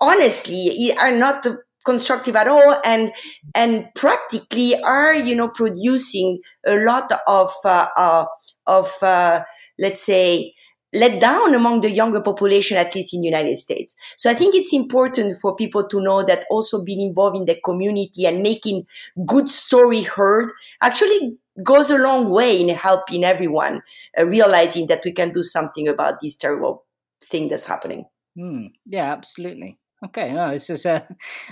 honestly 0.00 0.90
are 0.98 1.12
not 1.12 1.46
constructive 1.84 2.36
at 2.36 2.46
all 2.46 2.76
and 2.84 3.12
and 3.54 3.88
practically 3.94 4.78
are 4.82 5.14
you 5.14 5.34
know 5.34 5.48
producing 5.48 6.38
a 6.66 6.76
lot 6.84 7.10
of 7.26 7.50
uh, 7.64 7.86
uh, 7.96 8.26
of 8.66 8.94
uh, 9.00 9.42
let's 9.78 10.02
say 10.02 10.52
let 10.92 11.20
down 11.20 11.54
among 11.54 11.80
the 11.80 11.90
younger 11.90 12.20
population, 12.20 12.76
at 12.76 12.94
least 12.94 13.14
in 13.14 13.20
the 13.20 13.28
United 13.28 13.56
States. 13.56 13.94
So 14.16 14.30
I 14.30 14.34
think 14.34 14.54
it's 14.54 14.72
important 14.72 15.34
for 15.40 15.54
people 15.54 15.86
to 15.88 16.00
know 16.00 16.22
that 16.22 16.44
also 16.50 16.84
being 16.84 17.06
involved 17.06 17.36
in 17.36 17.44
the 17.44 17.60
community 17.64 18.26
and 18.26 18.42
making 18.42 18.86
good 19.26 19.48
story 19.48 20.02
heard 20.02 20.50
actually 20.80 21.36
goes 21.62 21.90
a 21.90 21.98
long 21.98 22.30
way 22.30 22.60
in 22.60 22.68
helping 22.68 23.24
everyone 23.24 23.82
uh, 24.18 24.24
realizing 24.24 24.86
that 24.86 25.00
we 25.04 25.12
can 25.12 25.32
do 25.32 25.42
something 25.42 25.88
about 25.88 26.20
this 26.22 26.36
terrible 26.36 26.84
thing 27.22 27.48
that's 27.48 27.66
happening. 27.66 28.04
Mm, 28.38 28.70
yeah, 28.86 29.12
absolutely. 29.12 29.78
Okay, 30.04 30.32
no, 30.32 30.50
it's 30.50 30.68
just 30.68 30.86
uh, 30.86 31.02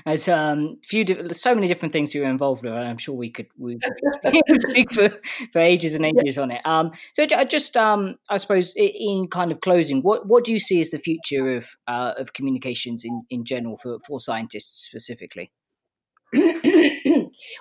it's 0.07 0.29
um 0.29 0.79
few 0.85 1.05
di- 1.05 1.35
so 1.35 1.53
many 1.53 1.67
different 1.67 1.93
things 1.93 2.15
you 2.15 2.21
were 2.21 2.29
involved 2.29 2.63
with. 2.63 2.73
I'm 2.73 2.97
sure 2.97 3.15
we 3.17 3.29
could 3.29 3.49
we 3.59 3.77
could 4.47 4.63
speak 4.69 4.93
for, 4.93 5.09
for 5.53 5.59
ages 5.59 5.97
and 5.97 6.07
ages 6.07 6.37
yeah. 6.37 6.43
on 6.43 6.51
it. 6.53 6.61
Um, 6.65 6.93
so 7.13 7.27
just 7.27 7.77
um, 7.77 8.17
I 8.31 8.37
suppose 8.37 8.73
in 8.77 9.27
kind 9.33 9.51
of 9.51 9.61
closing, 9.61 10.01
what 10.03 10.29
what 10.29 10.45
do 10.45 10.53
you 10.53 10.61
see 10.61 10.81
as 10.81 10.91
the 10.91 10.99
future 10.99 11.57
of 11.57 11.71
uh, 11.89 12.15
of 12.17 12.35
communications 12.35 13.05
in 13.05 13.25
in 13.31 13.45
general 13.45 13.77
for 13.77 13.99
for 14.07 14.21
scientists 14.21 14.87
specifically? 14.87 15.51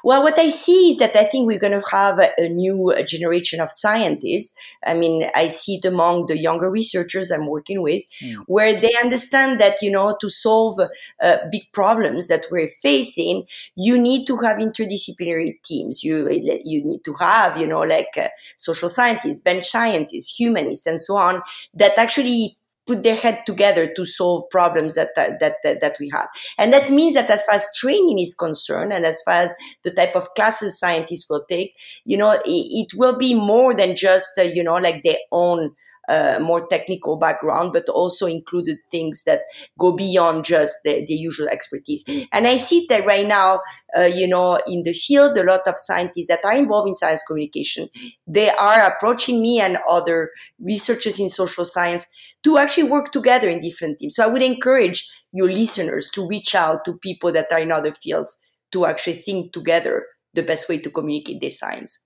well, 0.04 0.23
what 0.23 0.39
I 0.39 0.49
see 0.49 0.89
is 0.89 0.97
that 0.97 1.15
I 1.15 1.25
think 1.25 1.45
we're 1.45 1.60
going 1.60 1.80
to 1.80 1.88
have 1.91 2.19
a, 2.19 2.49
new 2.49 2.93
generation 3.08 3.60
of 3.60 3.71
scientists. 3.71 4.56
I 4.86 4.95
mean, 4.95 5.30
I 5.36 5.49
see 5.49 5.75
it 5.75 5.86
among 5.86 6.28
the 6.28 6.38
younger 6.38 6.71
researchers 6.71 7.32
I'm 7.32 7.47
working 7.47 7.82
with, 7.82 8.04
mm. 8.23 8.43
where 8.47 8.80
they 8.80 8.91
understand 9.01 9.60
that, 9.60 9.82
you 9.82 9.91
know, 9.91 10.17
to 10.19 10.30
solve 10.30 10.80
uh, 10.80 11.38
big 11.51 11.71
problems 11.73 12.28
that 12.28 12.45
we're 12.51 12.69
facing, 12.82 13.45
you 13.75 14.01
need 14.01 14.25
to 14.28 14.38
have 14.38 14.58
interdisciplinary 14.58 15.62
teams. 15.63 16.04
You, 16.04 16.28
you 16.63 16.84
need 16.84 17.04
to 17.06 17.13
have, 17.19 17.58
you 17.60 17.67
know, 17.67 17.82
like 17.82 18.17
uh, 18.17 18.30
social 18.58 18.89
scientists, 18.89 19.39
bench 19.39 19.67
scientists, 19.67 20.39
humanists, 20.39 20.88
and 20.88 20.99
so 20.99 21.17
on 21.17 21.41
that 21.75 21.97
actually 21.97 22.58
put 22.86 23.04
their 23.04 23.15
head 23.15 23.43
together 23.45 23.91
to 23.95 24.06
solve 24.06 24.50
problems 24.50 24.95
that, 24.95 25.10
that, 25.15 25.39
that, 25.39 25.58
that, 25.63 25.95
we 26.00 26.10
have. 26.10 26.28
And 26.58 26.71
that 26.71 26.89
means 26.89 27.15
that 27.15 27.30
as 27.30 27.45
far 27.45 27.56
as 27.56 27.67
training 27.76 28.19
is 28.19 28.34
concerned 28.34 28.93
and 28.93 29.06
as 29.06 29.21
far 29.24 29.36
as 29.36 29.54
the 29.84 29.91
type 29.91 30.15
of 30.15 30.34
classes 30.36 30.80
scientists 30.80 31.28
will 31.30 31.43
take, 31.48 31.76
you 32.06 32.17
know, 32.17 32.32
it, 32.32 32.41
it 32.45 32.98
will 32.98 33.17
be 33.17 33.34
more 33.34 33.74
than 33.74 33.95
just, 33.95 34.38
uh, 34.38 34.43
you 34.43 34.63
know, 34.63 34.76
like 34.76 35.04
their 35.04 35.17
own 35.32 35.76
uh, 36.09 36.39
more 36.41 36.67
technical 36.67 37.17
background, 37.17 37.71
but 37.73 37.87
also 37.89 38.25
included 38.25 38.77
things 38.91 39.23
that 39.25 39.41
go 39.79 39.95
beyond 39.95 40.45
just 40.45 40.75
the, 40.83 41.05
the 41.07 41.13
usual 41.13 41.47
expertise. 41.47 42.03
And 42.31 42.47
I 42.47 42.57
see 42.57 42.85
that 42.89 43.05
right 43.05 43.27
now, 43.27 43.61
uh, 43.97 44.09
you 44.13 44.27
know, 44.27 44.59
in 44.67 44.83
the 44.83 44.93
field, 44.93 45.37
a 45.37 45.43
lot 45.43 45.61
of 45.67 45.75
scientists 45.77 46.27
that 46.27 46.43
are 46.43 46.53
involved 46.53 46.87
in 46.87 46.95
science 46.95 47.23
communication, 47.27 47.89
they 48.27 48.49
are 48.49 48.81
approaching 48.81 49.41
me 49.41 49.59
and 49.59 49.77
other 49.89 50.31
researchers 50.59 51.19
in 51.19 51.29
social 51.29 51.65
science 51.65 52.07
to 52.43 52.57
actually 52.57 52.89
work 52.89 53.11
together 53.11 53.49
in 53.49 53.61
different 53.61 53.99
teams. 53.99 54.15
So 54.15 54.23
I 54.23 54.27
would 54.27 54.43
encourage 54.43 55.09
your 55.31 55.51
listeners 55.51 56.09
to 56.11 56.27
reach 56.27 56.55
out 56.55 56.85
to 56.85 56.97
people 56.99 57.31
that 57.31 57.51
are 57.51 57.59
in 57.59 57.71
other 57.71 57.91
fields 57.91 58.37
to 58.71 58.85
actually 58.85 59.13
think 59.13 59.53
together 59.53 60.05
the 60.33 60.43
best 60.43 60.69
way 60.69 60.77
to 60.77 60.89
communicate 60.89 61.41
their 61.41 61.49
science. 61.49 62.03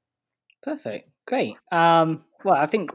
Perfect. 0.61 1.09
Great. 1.25 1.55
Um, 1.71 2.25
well, 2.43 2.55
I 2.55 2.65
think 2.65 2.91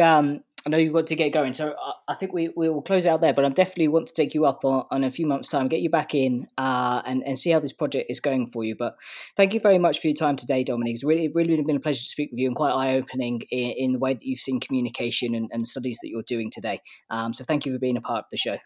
um, 0.00 0.40
I 0.66 0.70
know 0.70 0.78
you've 0.78 0.94
got 0.94 1.06
to 1.08 1.16
get 1.16 1.32
going, 1.32 1.52
so 1.52 1.74
I, 2.08 2.14
think 2.14 2.32
we, 2.32 2.50
we 2.56 2.70
will 2.70 2.80
close 2.80 3.04
out 3.04 3.20
there. 3.20 3.34
But 3.34 3.44
I 3.44 3.48
definitely 3.50 3.88
want 3.88 4.06
to 4.08 4.14
take 4.14 4.34
you 4.34 4.46
up 4.46 4.64
on, 4.64 4.86
on 4.90 5.04
a 5.04 5.10
few 5.10 5.26
months' 5.26 5.48
time, 5.48 5.68
get 5.68 5.80
you 5.80 5.90
back 5.90 6.14
in, 6.14 6.48
uh, 6.56 7.02
and 7.04 7.22
and 7.24 7.38
see 7.38 7.50
how 7.50 7.60
this 7.60 7.72
project 7.72 8.10
is 8.10 8.20
going 8.20 8.46
for 8.46 8.64
you. 8.64 8.74
But 8.74 8.96
thank 9.36 9.52
you 9.52 9.60
very 9.60 9.78
much 9.78 10.00
for 10.00 10.08
your 10.08 10.16
time 10.16 10.36
today, 10.36 10.64
Dominique. 10.64 10.94
It's 10.94 11.04
really 11.04 11.28
really 11.28 11.62
been 11.62 11.76
a 11.76 11.80
pleasure 11.80 12.02
to 12.02 12.08
speak 12.08 12.30
with 12.30 12.40
you, 12.40 12.46
and 12.46 12.56
quite 12.56 12.72
eye 12.72 12.94
opening 12.94 13.42
in, 13.50 13.70
in, 13.76 13.92
the 13.92 13.98
way 13.98 14.14
that 14.14 14.22
you've 14.22 14.40
seen 14.40 14.60
communication 14.60 15.34
and, 15.34 15.50
and 15.52 15.66
studies 15.66 15.98
that 16.02 16.08
you're 16.08 16.22
doing 16.22 16.50
today. 16.50 16.80
Um, 17.10 17.32
so 17.32 17.44
thank 17.44 17.66
you 17.66 17.72
for 17.72 17.78
being 17.78 17.96
a 17.96 18.00
part 18.00 18.20
of 18.20 18.30
the 18.30 18.38
show. 18.38 18.56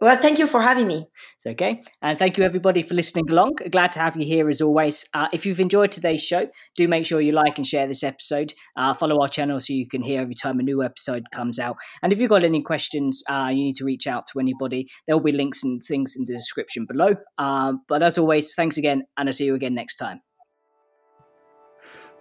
Well, 0.00 0.16
thank 0.16 0.38
you 0.38 0.46
for 0.46 0.62
having 0.62 0.86
me. 0.86 1.06
It's 1.36 1.46
okay. 1.46 1.82
And 2.00 2.16
thank 2.20 2.38
you, 2.38 2.44
everybody, 2.44 2.82
for 2.82 2.94
listening 2.94 3.28
along. 3.30 3.56
Glad 3.72 3.90
to 3.92 3.98
have 3.98 4.16
you 4.16 4.24
here 4.24 4.48
as 4.48 4.60
always. 4.60 5.04
Uh, 5.12 5.26
if 5.32 5.44
you've 5.44 5.58
enjoyed 5.58 5.90
today's 5.90 6.22
show, 6.22 6.46
do 6.76 6.86
make 6.86 7.04
sure 7.04 7.20
you 7.20 7.32
like 7.32 7.58
and 7.58 7.66
share 7.66 7.88
this 7.88 8.04
episode. 8.04 8.54
Uh, 8.76 8.94
follow 8.94 9.20
our 9.20 9.28
channel 9.28 9.58
so 9.58 9.72
you 9.72 9.88
can 9.88 10.02
hear 10.02 10.20
every 10.20 10.36
time 10.36 10.60
a 10.60 10.62
new 10.62 10.84
episode 10.84 11.24
comes 11.32 11.58
out. 11.58 11.76
And 12.00 12.12
if 12.12 12.20
you've 12.20 12.30
got 12.30 12.44
any 12.44 12.62
questions, 12.62 13.24
uh, 13.28 13.48
you 13.50 13.64
need 13.64 13.76
to 13.76 13.84
reach 13.84 14.06
out 14.06 14.22
to 14.32 14.38
anybody. 14.38 14.86
There 15.08 15.16
will 15.16 15.24
be 15.24 15.32
links 15.32 15.64
and 15.64 15.82
things 15.82 16.14
in 16.16 16.24
the 16.26 16.34
description 16.34 16.86
below. 16.86 17.16
Uh, 17.36 17.72
but 17.88 18.00
as 18.00 18.18
always, 18.18 18.54
thanks 18.54 18.78
again, 18.78 19.02
and 19.16 19.28
I'll 19.28 19.32
see 19.32 19.46
you 19.46 19.56
again 19.56 19.74
next 19.74 19.96
time. 19.96 20.27